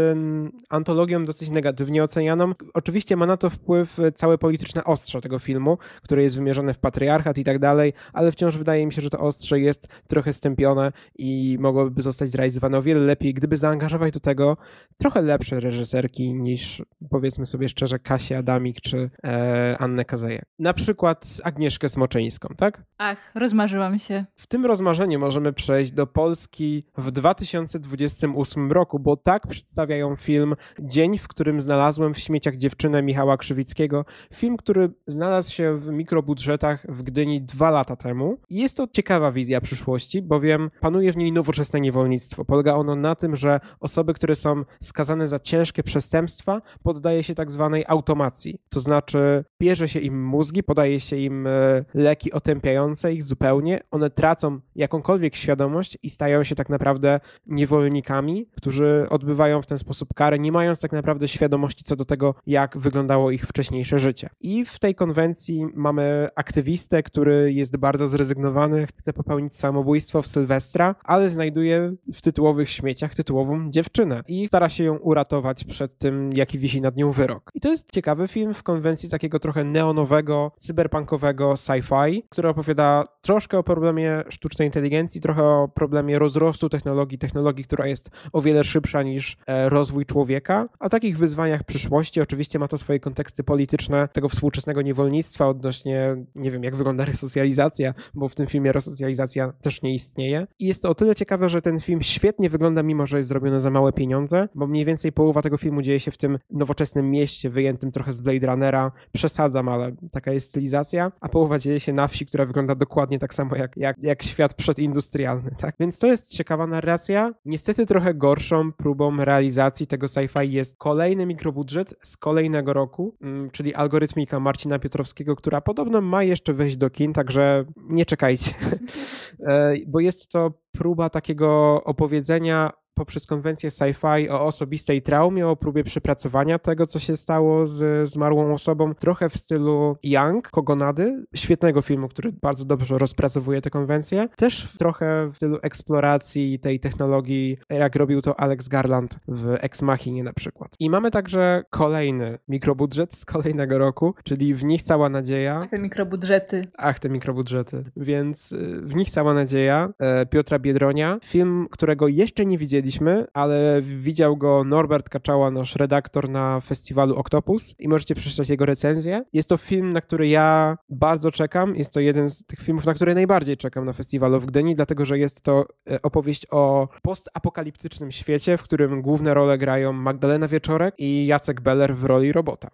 [0.70, 2.52] antologią dosyć negatywnie ocenianą.
[2.74, 7.38] Oczywiście ma na to wpływ całe polityczne ostrze tego filmu, które jest wymierzone w patriarchat
[7.38, 11.58] i tak dalej, ale wciąż wydaje mi się, że to ostrze jest trochę stępione i
[11.60, 14.58] mogłoby zostać zrealizowane o wiele lepiej, gdyby zaangażować do tego
[14.98, 20.46] trochę lepsze reżyserki niż powiedzmy sobie szczerze Kasia Adamik czy e, Annę Kazejek.
[20.60, 22.84] Na przykład Agnieszkę Smoczyńską, tak?
[22.98, 24.26] Ach, rozmarzyłam się.
[24.36, 30.56] W tym rozmarzeniu możemy przejść do Polski w 2028 roku, bo tak przedstawiają film film
[30.80, 34.06] Dzień, w którym znalazłem w śmieciach dziewczynę Michała Krzywickiego.
[34.34, 38.38] Film, który znalazł się w mikrobudżetach w Gdyni dwa lata temu.
[38.50, 42.46] Jest to ciekawa wizja przyszłości, bowiem panuje w niej nowoczesne niewolnictwo.
[42.46, 47.52] Polega ono na tym, że osoby, które są skazane za ciężkie przestępstwa, poddaje się tak
[47.52, 48.60] zwanej automacji.
[48.70, 51.52] To znaczy, bierze się im mózgi, podaje się im e,
[51.94, 53.80] leki otępiające ich zupełnie.
[53.92, 60.14] One tracą jakąkolwiek świadomość i stają się tak naprawdę niewolnikami, którzy odbywają w ten sposób
[60.22, 64.30] karę, nie mając tak naprawdę świadomości co do tego, jak wyglądało ich wcześniejsze życie.
[64.42, 70.96] I w tej konwencji mamy aktywistę, który jest bardzo zrezygnowany, chce popełnić samobójstwo w Sylwestra,
[71.04, 76.60] ale znajduje w tytułowych śmieciach tytułową dziewczynę i stara się ją uratować przed tym, jaki
[76.60, 77.52] wisi nad nią wyrok.
[77.54, 83.58] I to jest ciekawy film w konwencji takiego trochę neonowego, cyberpunkowego sci-fi, który opowiada troszkę
[83.58, 89.04] o problemie sztucznej inteligencji, trochę o problemie rozrostu technologii, technologii, która jest o wiele szybsza
[89.04, 92.22] niż e, rozwój człowieka, o takich wyzwaniach przyszłości.
[92.22, 97.94] Oczywiście ma to swoje konteksty polityczne tego współczesnego niewolnictwa odnośnie, nie wiem, jak wygląda resocjalizacja,
[98.14, 100.48] bo w tym filmie resocjalizacja też nie istnieje.
[100.60, 103.60] I jest to o tyle ciekawe, że ten film świetnie wygląda, mimo że jest zrobiony
[103.60, 107.50] za małe pieniądze, bo mniej więcej połowa tego filmu dzieje się w tym nowoczesnym mieście,
[107.50, 108.92] wyjętym trochę z Blade Runnera.
[109.12, 113.34] Przesadzam, ale taka jest stylizacja, a połowa dzieje się na wsi, która wygląda dokładnie tak
[113.34, 115.76] samo jak, jak, jak świat przedindustrialny, tak?
[115.80, 117.34] Więc to jest ciekawa narracja.
[117.46, 123.74] Niestety trochę gorszą próbą realizacji tego sci-fi jest kolejny mikrobudżet z kolejnego roku, mm, czyli
[123.76, 128.52] algorytmika Marcina Piotrowskiego, która podobno ma jeszcze wejść do kin, także nie czekajcie,
[129.48, 132.72] e, bo jest to próba takiego opowiedzenia
[133.02, 138.54] poprzez konwencję sci-fi o osobistej traumie, o próbie przepracowania tego, co się stało z zmarłą
[138.54, 144.74] osobą, trochę w stylu Young, Kogonady, świetnego filmu, który bardzo dobrze rozpracowuje tę konwencję, też
[144.78, 150.34] trochę w stylu eksploracji tej technologii, jak robił to Alex Garland w Ex Machinie na
[150.34, 150.76] przykład.
[150.80, 155.68] I mamy także kolejny mikrobudżet z kolejnego roku, czyli W nich cała nadzieja.
[155.72, 156.68] Te mikrobudżety.
[156.78, 157.84] Ach, te mikrobudżety.
[157.98, 162.91] Więc y, W nich cała nadzieja e, Piotra Biedronia, film, którego jeszcze nie widzieliśmy,
[163.34, 169.24] ale widział go Norbert Kaczała, nasz redaktor na festiwalu Octopus i możecie przeczytać jego recenzję.
[169.34, 171.76] Jest to film, na który ja bardzo czekam.
[171.76, 175.06] Jest to jeden z tych filmów, na które najbardziej czekam na festiwalu w Gdyni, dlatego
[175.06, 180.96] że jest to e, opowieść o postapokaliptycznym świecie, w którym główne role grają Magdalena Wieczorek
[180.98, 182.70] i Jacek Beller w roli robota.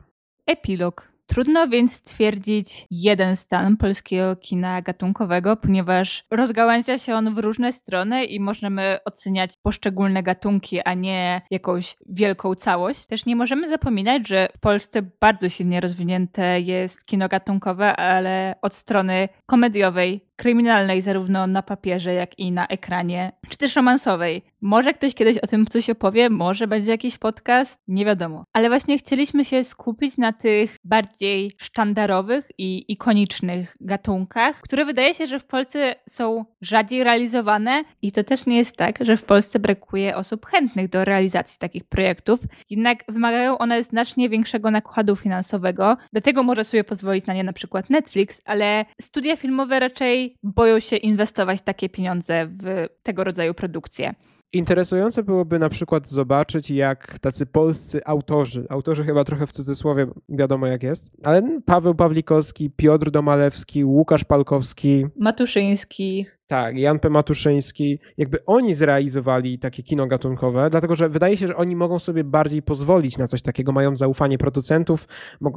[0.46, 1.17] Epilog.
[1.28, 8.26] Trudno więc stwierdzić jeden stan polskiego kina gatunkowego, ponieważ rozgałęzia się on w różne strony
[8.26, 13.06] i możemy oceniać poszczególne gatunki, a nie jakąś wielką całość.
[13.06, 18.76] Też nie możemy zapominać, że w Polsce bardzo silnie rozwinięte jest kino gatunkowe, ale od
[18.76, 24.42] strony komediowej, kryminalnej zarówno na papierze, jak i na ekranie, czy też romansowej.
[24.62, 28.44] Może ktoś kiedyś o tym coś opowie, może będzie jakiś podcast, nie wiadomo.
[28.54, 35.28] Ale właśnie chcieliśmy się skupić na tych bardziej sztandarowych i ikonicznych gatunkach, które wydaje się,
[35.28, 39.60] że w Polsce są rzadziej realizowane i to też nie jest tak, że w Polsce
[39.60, 46.44] brakuje osób chętnych do realizacji takich projektów, jednak wymagają one znacznie większego nakładu finansowego, dlatego
[46.44, 51.62] może sobie pozwolić na nie na przykład Netflix, ale studia filmowe raczej boją się inwestować
[51.62, 54.14] takie pieniądze w tego rodzaju produkcje.
[54.54, 60.68] Interesujące byłoby na przykład zobaczyć, jak tacy polscy autorzy, autorzy chyba trochę w cudzysłowie, wiadomo
[60.68, 67.10] jak jest, ale Paweł Pawlikowski, Piotr Domalewski, Łukasz Palkowski, Matuszyński, tak, Jan P.
[67.10, 72.24] Matuszyński, jakby oni zrealizowali takie kino gatunkowe, dlatego że wydaje się, że oni mogą sobie
[72.24, 75.08] bardziej pozwolić na coś takiego, mają zaufanie producentów,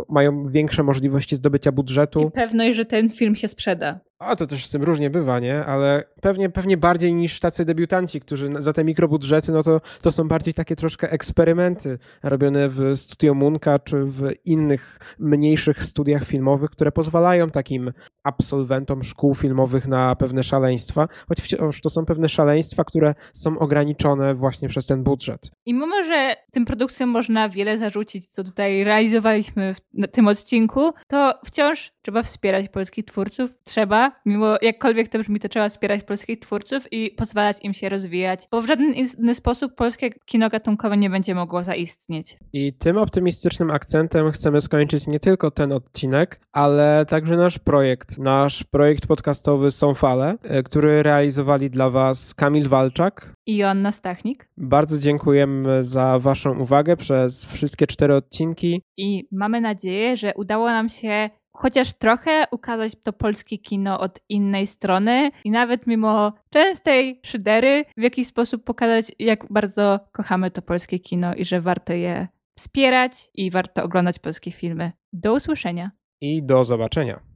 [0.09, 2.21] mają większe możliwości zdobycia budżetu.
[2.21, 4.01] I pewność, że ten film się sprzeda.
[4.19, 5.65] A to też z tym różnie bywa, nie?
[5.65, 10.29] Ale pewnie, pewnie bardziej niż tacy debiutanci, którzy za te mikrobudżety, no to, to są
[10.29, 16.93] bardziej takie troszkę eksperymenty robione w Studio Munka czy w innych mniejszych studiach filmowych, które
[16.93, 20.45] pozwalają takim absolwentom szkół filmowych na pewne
[20.81, 25.51] szaleństwa, choć wciąż to są pewne szaleństwa, które są ograniczone właśnie przez ten budżet.
[25.67, 31.35] I mimo, że tym produkcjom można wiele zarzucić, co tutaj realizowaliśmy w tym odcinku, to
[31.45, 33.51] wciąż trzeba wspierać polskich twórców.
[33.65, 38.49] Trzeba, mimo jakkolwiek to brzmi, to trzeba wspierać polskich twórców i pozwalać im się rozwijać,
[38.51, 42.39] bo w żaden inny sposób polskie kino gatunkowe nie będzie mogło zaistnieć.
[42.53, 48.19] I tym optymistycznym akcentem chcemy skończyć nie tylko ten odcinek, ale także nasz projekt.
[48.19, 54.49] Nasz projekt podcastowy Są Fale, e, który realizowali dla Was Kamil Walczak i Joanna Stachnik.
[54.57, 58.83] Bardzo dziękujemy za Waszą uwagę przez wszystkie cztery odcinki.
[58.97, 64.67] I mamy nadzieję, że udało nam się chociaż trochę ukazać to polskie kino od innej
[64.67, 70.99] strony i nawet mimo częstej szydery w jakiś sposób pokazać, jak bardzo kochamy to polskie
[70.99, 72.29] kino i że warto je
[72.59, 74.93] wspierać i warto oglądać polskie filmy.
[75.13, 75.91] Do usłyszenia.
[76.21, 77.30] I do zobaczenia.